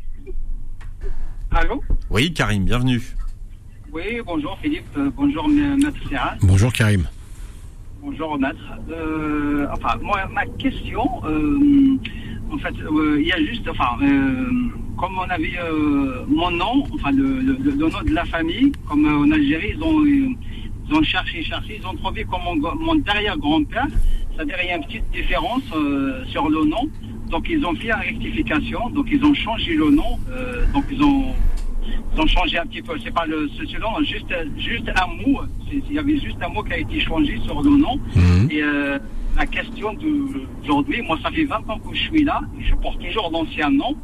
[1.50, 1.82] Allô?
[2.10, 3.00] Oui, Karim, bienvenue.
[3.90, 6.36] Oui, bonjour Philippe, euh, bonjour Maître Serran.
[6.42, 7.08] Bonjour Karim.
[8.02, 8.56] Bonjour Maître.
[8.90, 11.02] Euh, enfin, moi, ma question,
[12.50, 12.74] en fait,
[13.18, 13.98] il y a juste, enfin,
[15.00, 17.40] comme on avait euh, mon nom, enfin le,
[17.74, 21.86] nom de la famille, comme euh, en Algérie, ils ont, ils ont cherché, cherché, ils
[21.86, 23.86] ont trouvé comme mon, derrière-grand-père,
[24.36, 26.88] c'est-à-dire il y a une petite différence euh, sur le nom.
[27.30, 30.18] Donc ils ont fait une rectification, donc ils ont changé le nom,
[30.74, 31.32] donc ils ont,
[32.18, 32.94] ont changé un petit peu.
[33.02, 35.40] C'est pas le ce, nom, juste, juste un mot.
[35.72, 37.98] Il y avait juste un mot qui a été changé sur le nom.
[38.14, 38.48] Mhm.
[38.50, 38.62] Et
[39.36, 43.30] la question d'aujourd'hui, moi ça fait 20 ans que je suis là, je porte toujours
[43.32, 43.96] l'ancien nom.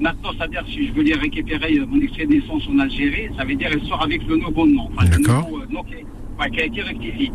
[0.00, 2.78] Maintenant, ça veut dire si je veux les récupérer euh, mon extrait de naissance en
[2.80, 4.90] Algérie, ça veut dire qu'elle sort avec le nouveau nom.
[4.96, 5.48] D'accord.
[5.54, 7.30] Euh, qui, a été rectifié.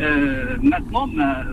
[0.00, 1.44] Euh, maintenant, ma,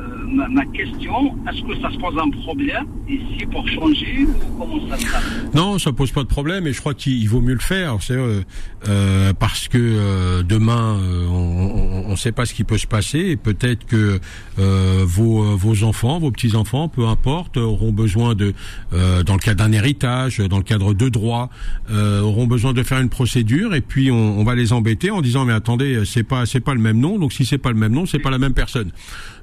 [0.47, 4.97] ma, question, est-ce que ça se pose un problème ici pour changer ou comment ça
[4.97, 7.59] se passe Non, ça pose pas de problème et je crois qu'il vaut mieux le
[7.59, 8.41] faire, euh,
[8.87, 10.97] euh, parce que demain
[11.29, 14.19] on ne sait pas ce qui peut se passer et peut-être que
[14.57, 18.53] vos vos enfants, vos petits enfants, peu importe, auront besoin de
[18.91, 21.49] dans le cadre d'un héritage, dans le cadre de droits,
[21.91, 25.53] auront besoin de faire une procédure et puis on, va les embêter en disant mais
[25.53, 27.19] attendez c'est pas pas le même nom.
[27.19, 28.91] Donc si c'est pas le même nom c'est pas la même personne.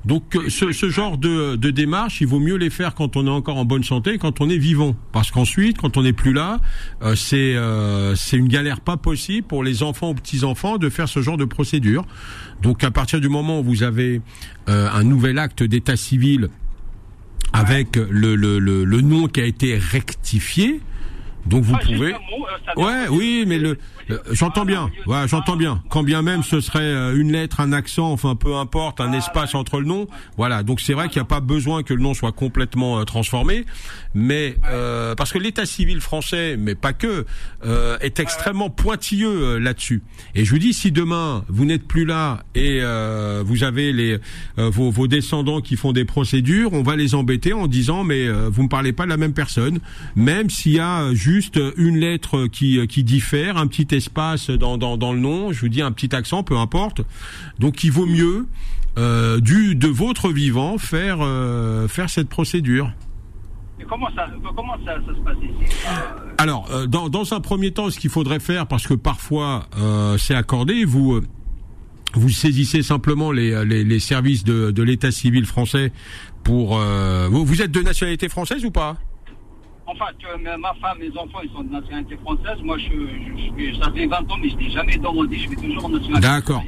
[0.05, 3.31] Donc ce, ce genre de, de, démarche, il vaut mieux les faire quand on est
[3.31, 6.61] encore en bonne santé, quand on est vivant, parce qu'ensuite, quand on n'est plus là,
[7.03, 10.91] euh, c'est euh, c'est une galère pas possible pour les enfants ou petits enfants de
[10.91, 12.05] faire ce genre de procédure.
[12.63, 14.21] Donc à partir du moment où vous avez
[14.69, 16.49] euh, un nouvel acte d'état civil
[17.53, 20.81] avec le, le, le, le nom qui a été rectifié,
[21.47, 22.15] donc vous ah, pouvez.
[22.77, 23.79] ouais, oui, mais le
[24.11, 24.91] euh, j'entends bien.
[25.07, 25.83] Ouais, j'entends bien.
[25.89, 29.55] Quand bien même ce serait euh, une lettre, un accent, enfin peu importe, un espace
[29.55, 30.07] entre le nom.
[30.37, 30.63] Voilà.
[30.63, 33.65] Donc c'est vrai qu'il n'y a pas besoin que le nom soit complètement euh, transformé,
[34.15, 34.57] mais
[35.17, 37.25] parce que l'état civil français, mais pas que,
[38.01, 40.03] est extrêmement pointilleux là-dessus.
[40.35, 42.81] Et je vous dis, si demain vous n'êtes plus là et
[43.45, 44.19] vous avez les
[44.57, 48.65] vos, vos, descendants qui font des procédures, on va les embêter en disant mais vous
[48.65, 49.81] me parlez pas de la même personne,
[50.17, 55.13] même s'il y a juste une lettre qui qui diffère, un petit espace dans, dans,
[55.13, 57.03] le nom, je vous dis un petit accent, peu importe.
[57.59, 58.47] Donc il vaut mieux,
[58.99, 62.93] euh, du de votre vivant, faire, euh, faire cette procédure.
[63.89, 65.75] comment ça, comment ça, se passe ici?
[66.39, 69.67] Alors, euh, dans, dans un premier temps, ce qu'il faudrait faire, parce que parfois
[70.19, 71.21] c'est accordé, vous
[72.15, 75.93] vous saisissez simplement les, les, services de, de l'état civil français
[76.45, 76.79] pour...
[76.79, 78.99] vous, vous êtes de nationalité française ou pas?
[79.87, 80.07] Enfin,
[80.59, 82.59] ma femme, mes enfants, ils sont de nationalité française.
[82.63, 82.91] Moi, je,
[83.59, 85.37] je, ça fait 20 ans, mais je n'ai jamais demandé.
[85.37, 86.63] Je suis toujours en nationalité D'accord.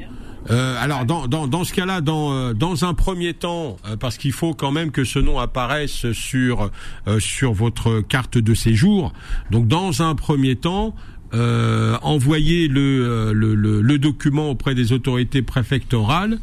[0.49, 4.17] Euh, alors dans, dans, dans ce cas-là, dans, euh, dans un premier temps, euh, parce
[4.17, 6.69] qu'il faut quand même que ce nom apparaisse sur
[7.07, 9.11] euh, sur votre carte de séjour.
[9.51, 10.95] Donc dans un premier temps,
[11.33, 16.39] envoyez le, le, le, le, document auprès des autorités préfectorales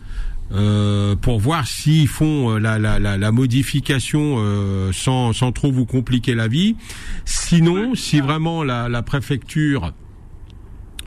[0.52, 5.72] euh, pour voir s'ils font euh, la, la, la, la modification euh, sans, sans trop
[5.72, 6.76] vous compliquer la vie.
[7.24, 9.92] Sinon, si vraiment la, la préfecture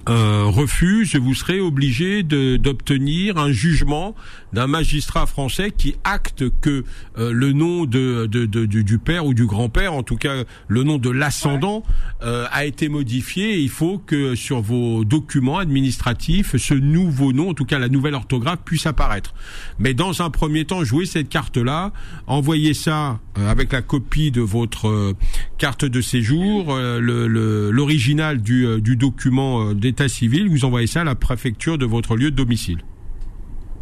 [0.09, 4.15] euh, refuse, vous serez obligé d'obtenir un jugement
[4.53, 6.85] d'un magistrat français qui acte que
[7.17, 10.83] euh, le nom de, de, de, du père ou du grand-père, en tout cas le
[10.83, 11.83] nom de l'ascendant,
[12.23, 13.59] euh, a été modifié.
[13.59, 18.15] il faut que sur vos documents administratifs, ce nouveau nom, en tout cas la nouvelle
[18.15, 19.33] orthographe, puisse apparaître.
[19.77, 21.91] Mais dans un premier temps, jouez cette carte-là,
[22.27, 25.15] envoyez ça avec la copie de votre
[25.57, 31.77] carte de séjour, l'original du, du document d'état civil, vous envoyez ça à la préfecture
[31.77, 32.79] de votre lieu de domicile.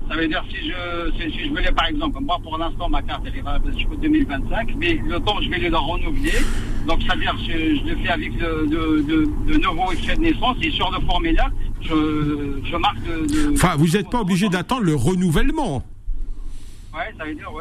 [0.10, 3.24] Ça veut dire si je, si, je voulais par exemple, moi pour l'instant ma carte
[3.26, 6.32] elle est valable jusqu'au 2025, mais le temps je vais le renouveler.
[6.88, 8.68] Donc c'est-à-dire je, je le fais avec de,
[9.52, 11.50] de nouveaux extraits de naissance et sur le formulaire
[11.82, 15.84] je, je marque de, de- Enfin, vous n'êtes pas obligé d'attendre le renouvellement.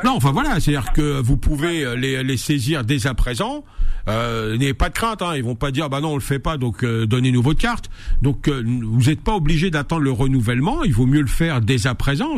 [0.05, 3.65] Non, enfin voilà, c'est-à-dire que vous pouvez euh, les, les saisir dès à présent.
[4.07, 6.39] Euh, N'ayez pas de crainte, hein, ils vont pas dire bah non on le fait
[6.39, 7.89] pas, donc euh, donnez-nous votre carte.
[8.21, 11.87] Donc euh, vous n'êtes pas obligé d'attendre le renouvellement, il vaut mieux le faire dès
[11.87, 12.37] à présent.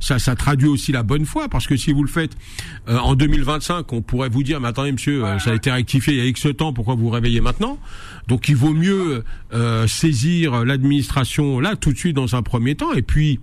[0.00, 2.32] Ça, ça traduit aussi la bonne foi, parce que si vous le faites
[2.88, 6.14] euh, en 2025, on pourrait vous dire mais attendez monsieur, euh, ça a été rectifié
[6.14, 7.78] il y a X temps, pourquoi vous vous réveillez maintenant?
[8.28, 9.22] Donc il vaut mieux
[9.52, 13.38] euh, saisir l'administration là tout de suite dans un premier temps, et puis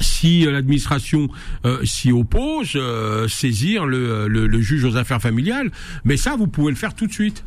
[0.00, 1.28] si euh, l'administration
[1.64, 5.70] euh, s'y oppose, euh, saisir le, le, le juge aux affaires familiales.
[6.04, 7.44] Mais ça, vous pouvez le faire tout de suite.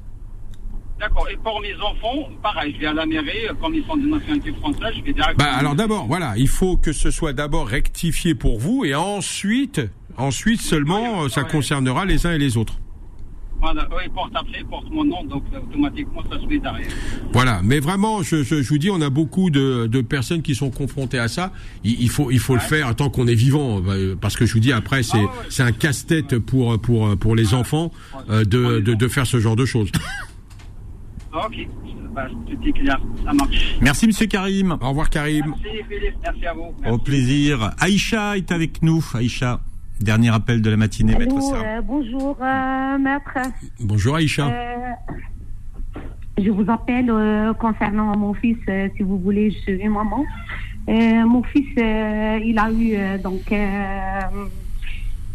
[0.99, 1.27] D'accord.
[1.29, 4.07] Et pour mes enfants, pareil, je vais à la mairie, euh, comme ils sont de
[4.07, 5.35] nationalité française, je vais directement.
[5.37, 9.81] Bah, alors d'abord, voilà, il faut que ce soit d'abord rectifié pour vous et ensuite,
[10.15, 12.77] ensuite seulement, euh, ça concernera les uns et les autres.
[13.63, 16.87] Voilà, oui, porte après, porte mon nom, donc automatiquement ça se fait derrière.
[17.31, 20.53] Voilà, mais vraiment, je, je, je vous dis, on a beaucoup de, de personnes qui
[20.53, 21.53] sont confrontées à ça.
[21.85, 24.51] Il, il faut, il faut le faire tant qu'on est vivant, bah, parce que je
[24.53, 27.91] vous dis après, c'est, c'est un casse-tête pour pour pour les enfants
[28.29, 29.91] euh, de, de de faire ce genre de choses.
[31.33, 31.67] Ok,
[32.13, 33.75] bah, tout est clair, ça marche.
[33.81, 34.77] Merci Monsieur Karim.
[34.81, 35.55] Au revoir Karim.
[35.63, 36.73] Merci Philippe, merci à vous.
[36.79, 36.93] Merci.
[36.93, 37.71] Au plaisir.
[37.79, 39.03] Aïcha est avec nous.
[39.15, 39.59] Aïcha,
[40.03, 43.37] dernier appel de la matinée, maître euh, bonjour, euh, maître.
[43.79, 44.47] Bonjour Aïcha.
[44.47, 44.91] Euh,
[46.37, 50.25] je vous appelle euh, concernant mon fils, euh, si vous voulez, je suis maman.
[50.89, 54.19] Euh, mon fils, euh, il a eu euh, donc euh,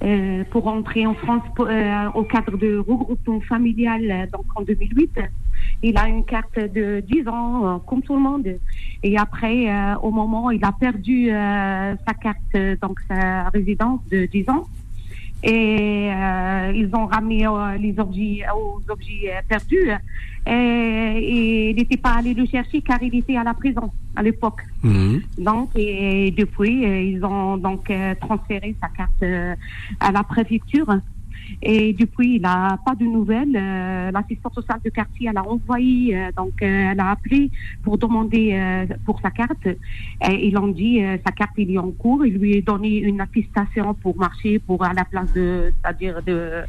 [0.05, 5.19] euh, pour entrer en France pour- euh, au cadre de regroupement familial, donc en 2008.
[5.83, 8.49] Il a une carte de 10 ans, euh, comme tout le monde.
[9.03, 14.01] Et après, euh, au moment, il a perdu euh, sa carte, euh, donc sa résidence
[14.11, 14.65] de 10 ans.
[15.45, 19.91] Et euh, ils ont ramené euh, les objets aux objets perdus.
[20.47, 24.23] Et, et il n'était pas allé le chercher car il était à la prison à
[24.23, 24.63] l'époque.
[24.83, 25.23] Mhm.
[25.39, 29.23] Donc, et depuis, euh, ils ont donc euh, transféré sa carte
[30.01, 30.89] à la préfecture.
[31.63, 33.57] Et depuis, il n'a pas de nouvelles.
[33.57, 37.51] Euh, L'assistante sociale de quartier, elle a envoyé, euh, donc euh, elle a appelé
[37.83, 39.67] pour demander euh, pour sa carte.
[39.67, 42.25] Et ils ont dit sa carte il est en cours.
[42.25, 46.63] Il lui a donné une attestation pour marcher, pour à la place de, c'est-à-dire de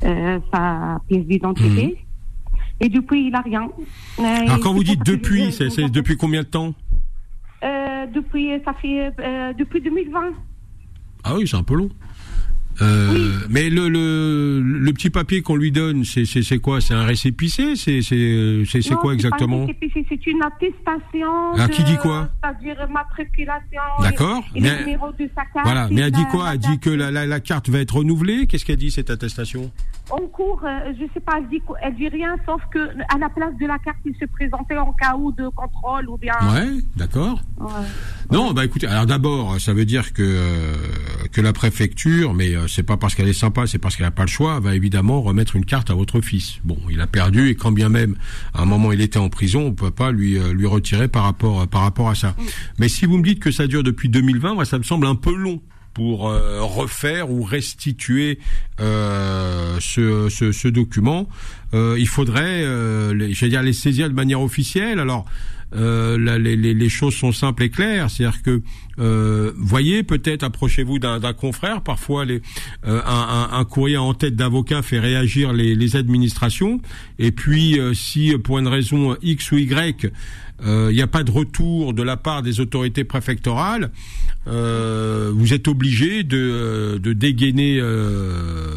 [0.00, 1.98] sa pièce d'identité.
[2.80, 3.68] Et depuis, il n'a rien.
[4.18, 6.74] Alors quand vous dites depuis, c'est depuis combien de temps?
[8.14, 9.12] Depuis, ça fait
[9.58, 10.20] depuis 2020.
[11.24, 11.90] Ah oui, c'est un peu long.
[12.80, 13.30] Euh, Oui.
[13.50, 16.80] Mais le, le, le petit papier qu'on lui donne, c'est quoi?
[16.80, 17.74] C'est un récépissé?
[17.76, 19.66] C'est c'est quoi exactement?
[20.08, 21.54] C'est une attestation.
[21.56, 22.28] Ah, qui dit quoi?
[22.42, 23.80] C'est-à-dire matriculation.
[24.00, 25.64] D'accord, mais- numéro de sa carte.
[25.64, 26.52] Voilà, mais elle dit quoi?
[26.52, 28.46] Elle dit que la, la, la carte va être renouvelée?
[28.46, 29.70] Qu'est-ce qu'elle dit cette attestation?
[30.10, 33.28] En cours, euh, je sais pas, elle dit, elle dit rien, sauf que à la
[33.28, 36.34] place de la carte, il se présentait en cas où de contrôle ou bien.
[36.52, 37.42] Ouais, d'accord.
[37.60, 37.68] Ouais.
[38.30, 40.76] Non, bah écoutez, alors d'abord, ça veut dire que euh,
[41.32, 44.10] que la préfecture, mais euh, c'est pas parce qu'elle est sympa, c'est parce qu'elle n'a
[44.10, 46.58] pas le choix, va évidemment remettre une carte à votre fils.
[46.64, 48.16] Bon, il a perdu et quand bien même
[48.54, 51.24] à un moment il était en prison, on peut pas lui euh, lui retirer par
[51.24, 52.34] rapport par rapport à ça.
[52.78, 55.16] Mais si vous me dites que ça dure depuis 2020, moi ça me semble un
[55.16, 55.60] peu long
[55.98, 58.38] pour euh, refaire ou restituer
[58.78, 61.28] ce, ce, ce document.
[61.74, 64.98] Euh, il faudrait, euh, j'allais dire, les saisir de manière officielle.
[64.98, 65.26] Alors,
[65.76, 68.08] euh, là, les, les, choses sont simples et claires.
[68.10, 68.62] C'est-à-dire que,
[68.98, 71.82] euh, voyez, peut-être approchez-vous d'un confrère.
[71.82, 72.40] Parfois, les,
[72.86, 76.80] euh, un, un, un courrier en tête d'avocat fait réagir les, les administrations.
[77.18, 80.10] Et puis, euh, si pour une raison X ou Y,
[80.64, 83.92] il n'y a pas de retour de la part des autorités préfectorales,
[84.48, 88.67] euh, vous êtes obligé de, de dégainer euh,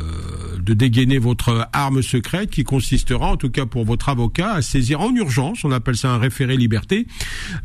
[0.62, 5.02] de dégainer votre arme secrète qui consistera, en tout cas pour votre avocat, à saisir
[5.02, 7.08] en urgence, on appelle ça un référé liberté,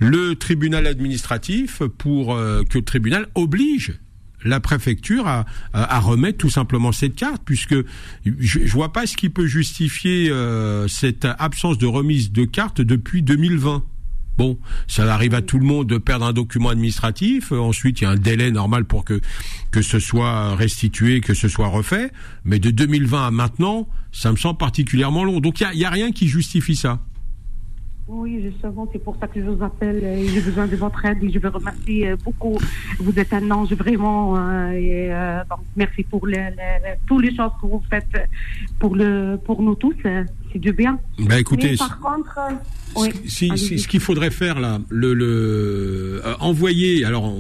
[0.00, 3.98] le tribunal administratif pour euh, que le tribunal oblige
[4.44, 5.44] la préfecture à,
[5.98, 7.74] remettre tout simplement cette carte, puisque
[8.24, 12.80] je, je vois pas ce qui peut justifier euh, cette absence de remise de carte
[12.80, 13.82] depuis 2020.
[14.36, 17.52] Bon, ça arrive à tout le monde de perdre un document administratif.
[17.52, 19.20] Euh, ensuite, il y a un délai normal pour que
[19.70, 22.10] que ce soit restitué, que ce soit refait.
[22.44, 25.40] Mais de 2020 à maintenant, ça me semble particulièrement long.
[25.40, 27.00] Donc, il y a, y a, rien qui justifie ça.
[28.08, 30.02] Oui, justement, c'est pour ça que je vous appelle.
[30.04, 32.56] et J'ai besoin de votre aide et je vous remercie euh, beaucoup.
[33.00, 34.36] Vous êtes un ange vraiment.
[34.36, 36.50] Euh, et, euh, donc, merci pour les,
[37.08, 38.28] toutes les choses que vous faites
[38.78, 39.96] pour le pour nous tous.
[40.52, 41.00] C'est du bien.
[41.18, 42.38] Ben écoutez, Mais par contre,
[42.96, 43.58] Oui, si- allez-y.
[43.66, 47.04] si- ce qu'il faudrait faire là, le, le euh, envoyer.
[47.04, 47.34] Alors,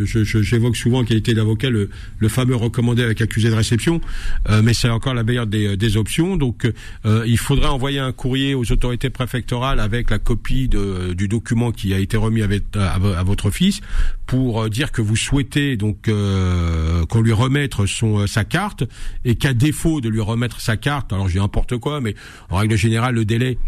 [0.00, 4.00] j'évoque souvent en qualité d'avocat le, le fameux recommandé avec accusé de réception,
[4.48, 6.36] euh, mais c'est encore la meilleure des, des options.
[6.36, 6.70] Donc,
[7.06, 11.72] euh, il faudrait envoyer un courrier aux autorités préfectorales avec la copie de, du document
[11.72, 13.80] qui a été remis avec, à, vo- à votre fils
[14.26, 18.84] pour euh, dire que vous souhaitez donc euh, qu'on lui remette son euh, sa carte
[19.24, 22.14] et qu'à défaut de lui remettre sa carte, alors j'ai n'importe quoi, mais
[22.50, 23.58] en règle générale le délai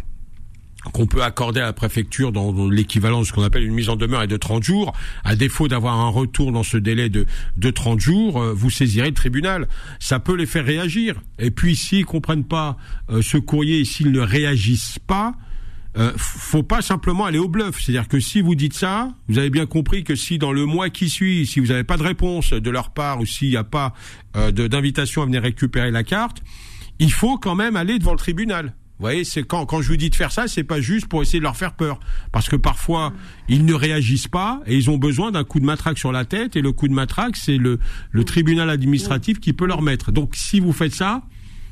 [0.93, 3.97] qu'on peut accorder à la préfecture dans, l'équivalent de ce qu'on appelle une mise en
[3.97, 4.93] demeure est de 30 jours.
[5.25, 7.27] À défaut d'avoir un retour dans ce délai de,
[7.57, 9.69] de 30 jours, euh, vous saisirez le tribunal.
[9.99, 11.21] Ça peut les faire réagir.
[11.39, 12.77] Et puis s'ils comprennent pas
[13.11, 15.35] euh, ce courrier et s'ils ne réagissent pas,
[15.97, 17.81] euh, faut pas simplement aller au bluff.
[17.81, 20.91] C'est-à-dire que si vous dites ça, vous avez bien compris que si dans le mois
[20.91, 23.65] qui suit, si vous n'avez pas de réponse de leur part ou s'il n'y a
[23.65, 23.95] pas
[24.37, 26.43] euh, d'invitation à venir récupérer la carte,
[26.99, 28.75] il faut quand même aller devant le tribunal.
[28.99, 31.21] Vous voyez, c'est quand, quand je vous dis de faire ça, c'est pas juste pour
[31.21, 31.99] essayer de leur faire peur.
[32.31, 33.13] Parce que parfois,
[33.49, 36.55] ils ne réagissent pas et ils ont besoin d'un coup de matraque sur la tête
[36.55, 37.81] et le coup de matraque, c'est le,
[38.25, 40.13] tribunal administratif qui peut leur mettre.
[40.13, 41.23] Donc, si vous faites ça,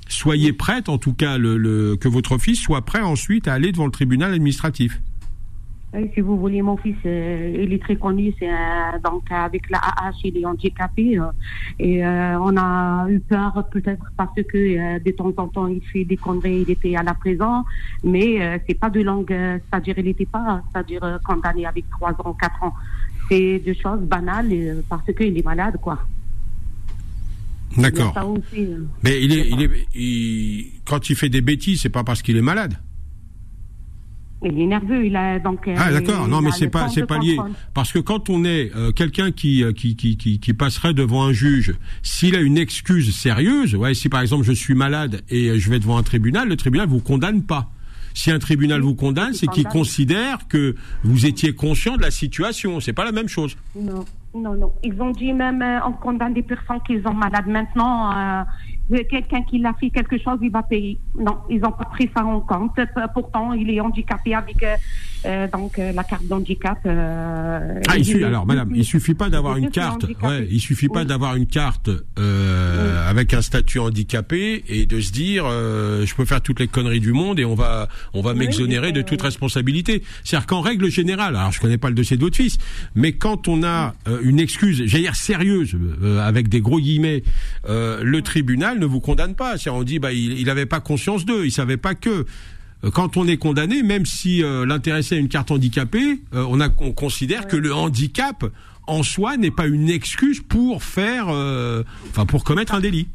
[0.08, 3.86] soyez prête, en tout cas, le- que votre fils soit prêt ensuite à aller devant
[3.86, 5.00] le tribunal administratif.
[5.94, 9.68] Oui, si vous voulez, mon fils, euh, il est très connu, c'est euh, donc avec
[9.68, 11.18] la AH, il est handicapé.
[11.18, 11.24] euh,
[11.78, 15.82] et euh, on a eu peur peut-être parce que euh, de temps en temps il
[15.82, 17.64] fait des conneries, il était à la prison,
[18.02, 21.84] mais euh, c'est pas de longue, euh, c'est-à-dire il n'était pas, c'est-à-dire euh, condamné avec
[21.90, 22.74] trois ans, quatre ans.
[23.28, 25.98] C'est des choses banales euh, parce qu'il est malade, quoi.
[27.76, 28.14] D'accord.
[28.54, 28.86] euh.
[29.02, 32.36] Mais il est, il est, il- quand il fait des bêtises, c'est pas parce qu'il
[32.36, 32.74] est malade.
[34.44, 35.68] Il est nerveux, il a donc.
[35.68, 37.36] euh, Ah d'accord, non mais c'est pas c'est pas lié
[37.74, 41.24] parce que quand on est euh, quelqu'un qui, euh, qui qui qui qui passerait devant
[41.24, 45.48] un juge, s'il a une excuse sérieuse, ouais, si par exemple je suis malade et
[45.48, 47.70] euh, je vais devant un tribunal, le tribunal vous condamne pas.
[48.14, 52.78] Si un tribunal vous condamne, c'est qu'il considère que vous étiez conscient de la situation.
[52.78, 53.56] C'est pas la même chose.
[53.74, 54.72] Non, non, non.
[54.84, 57.46] Ils ont dit même, euh, on condamne des personnes qui sont malades.
[57.46, 58.42] Maintenant, euh,
[59.08, 60.98] quelqu'un qui l'a fait quelque chose, il va payer.
[61.18, 62.78] Non, ils n'ont pas pris ça en compte.
[63.14, 64.74] Pourtant, il est handicapé avec euh,
[65.24, 66.78] euh, donc euh, la carte d'handicap.
[66.86, 70.04] euh, Ah, il suffit, alors, madame, il suffit pas d'avoir une carte.
[70.22, 71.06] Ouais, il suffit pas Oui.
[71.06, 76.24] d'avoir une carte euh, avec un statut handicapé et de se dire, euh, je peux
[76.24, 79.04] faire toutes les conneries du monde et on va, on va Oui, m'exonérer de euh,
[79.04, 80.02] toute responsabilité.
[80.24, 82.58] C'est-à-dire qu'en règle générale, alors je connais pas le dossier de votre fils,
[82.94, 87.22] mais quand on a euh, une excuse, j'allais dire sérieuse, euh, avec des gros guillemets,
[87.68, 89.58] euh, le tribunal ne vous condamne pas.
[89.58, 92.26] C'est-à-dire, on dit, bah, il, il avait pas conscience d'eux, il savait pas que
[92.84, 96.60] euh, quand on est condamné, même si euh, l'intéressé a une carte handicapée, euh, on,
[96.60, 98.44] a, on considère que le handicap
[98.86, 103.08] en soi n'est pas une excuse pour faire, euh, enfin pour commettre un délit.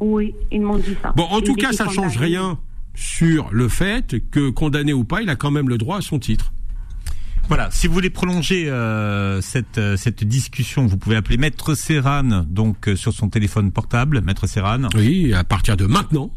[0.00, 1.12] Oui, ils m'ont dit ça.
[1.16, 2.58] Bon, en tout cas, ça change rien
[2.94, 6.18] sur le fait que condamné ou pas, il a quand même le droit à son
[6.18, 6.52] titre.
[7.48, 12.44] Voilà, si vous voulez prolonger euh, cette euh, cette discussion, vous pouvez appeler Maître Serran
[12.46, 14.82] donc euh, sur son téléphone portable, Maître Serran.
[14.94, 16.30] Oui, à partir de maintenant.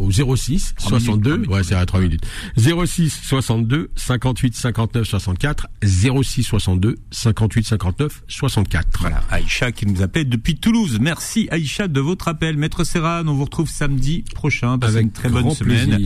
[0.00, 1.50] Au 06 Trois minutes, 62 trois minutes.
[1.52, 2.26] ouais c'est à 3 minutes
[2.56, 10.28] 06 62 58 59 64 06 62 58 59 64 Voilà, Aïcha qui nous appelle
[10.28, 10.98] depuis Toulouse.
[11.00, 12.56] Merci Aïcha de votre appel.
[12.56, 14.80] Maître Serran, on vous retrouve samedi prochain.
[14.80, 15.96] Passez avec une très bonne semaine.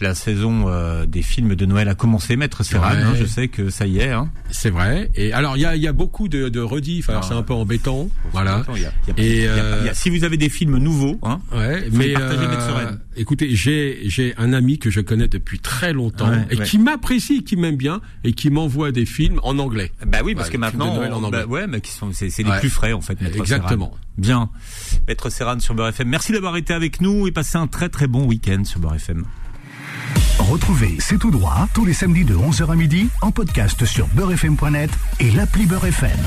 [0.00, 2.90] La saison euh, des films de Noël a commencé, Maître Serran.
[2.90, 2.96] Ouais.
[3.02, 4.10] hein, je sais que ça y est.
[4.10, 4.28] Hein.
[4.50, 5.08] C'est vrai.
[5.14, 7.08] Et alors il y a, il y a beaucoup de, de rediff.
[7.08, 8.08] Alors Ah, c'est un peu embêtant.
[8.32, 8.56] Voilà.
[8.56, 11.18] Attends, il y a- il y a- Et, euh, si vous avez des films nouveaux,
[11.22, 12.98] hein, Ouais, mais euh, Maître Sereine.
[13.16, 17.44] écoutez, j'ai j'ai un ami que je connais depuis très longtemps Ouais, et qui m'apprécie,
[17.44, 19.92] qui m'aime bien et qui m'envoie des films en anglais.
[20.06, 22.92] Bah oui, parce que maintenant, on- bah ouais, mais qui sont, c'est, les plus frais
[22.92, 23.20] en fait.
[23.20, 23.86] Maître Exactement.
[23.92, 23.98] Serran.
[24.18, 24.50] Bien,
[25.08, 26.08] Maître Serran sur Beurre FM.
[26.08, 29.24] Merci d'avoir été avec nous et passez un très très bon week-end sur Beurre FM.
[30.50, 34.90] Retrouvez C'est tout droit tous les samedis de 11h à midi en podcast sur beurrefm.net
[35.20, 36.18] et l'appli Beurre FM.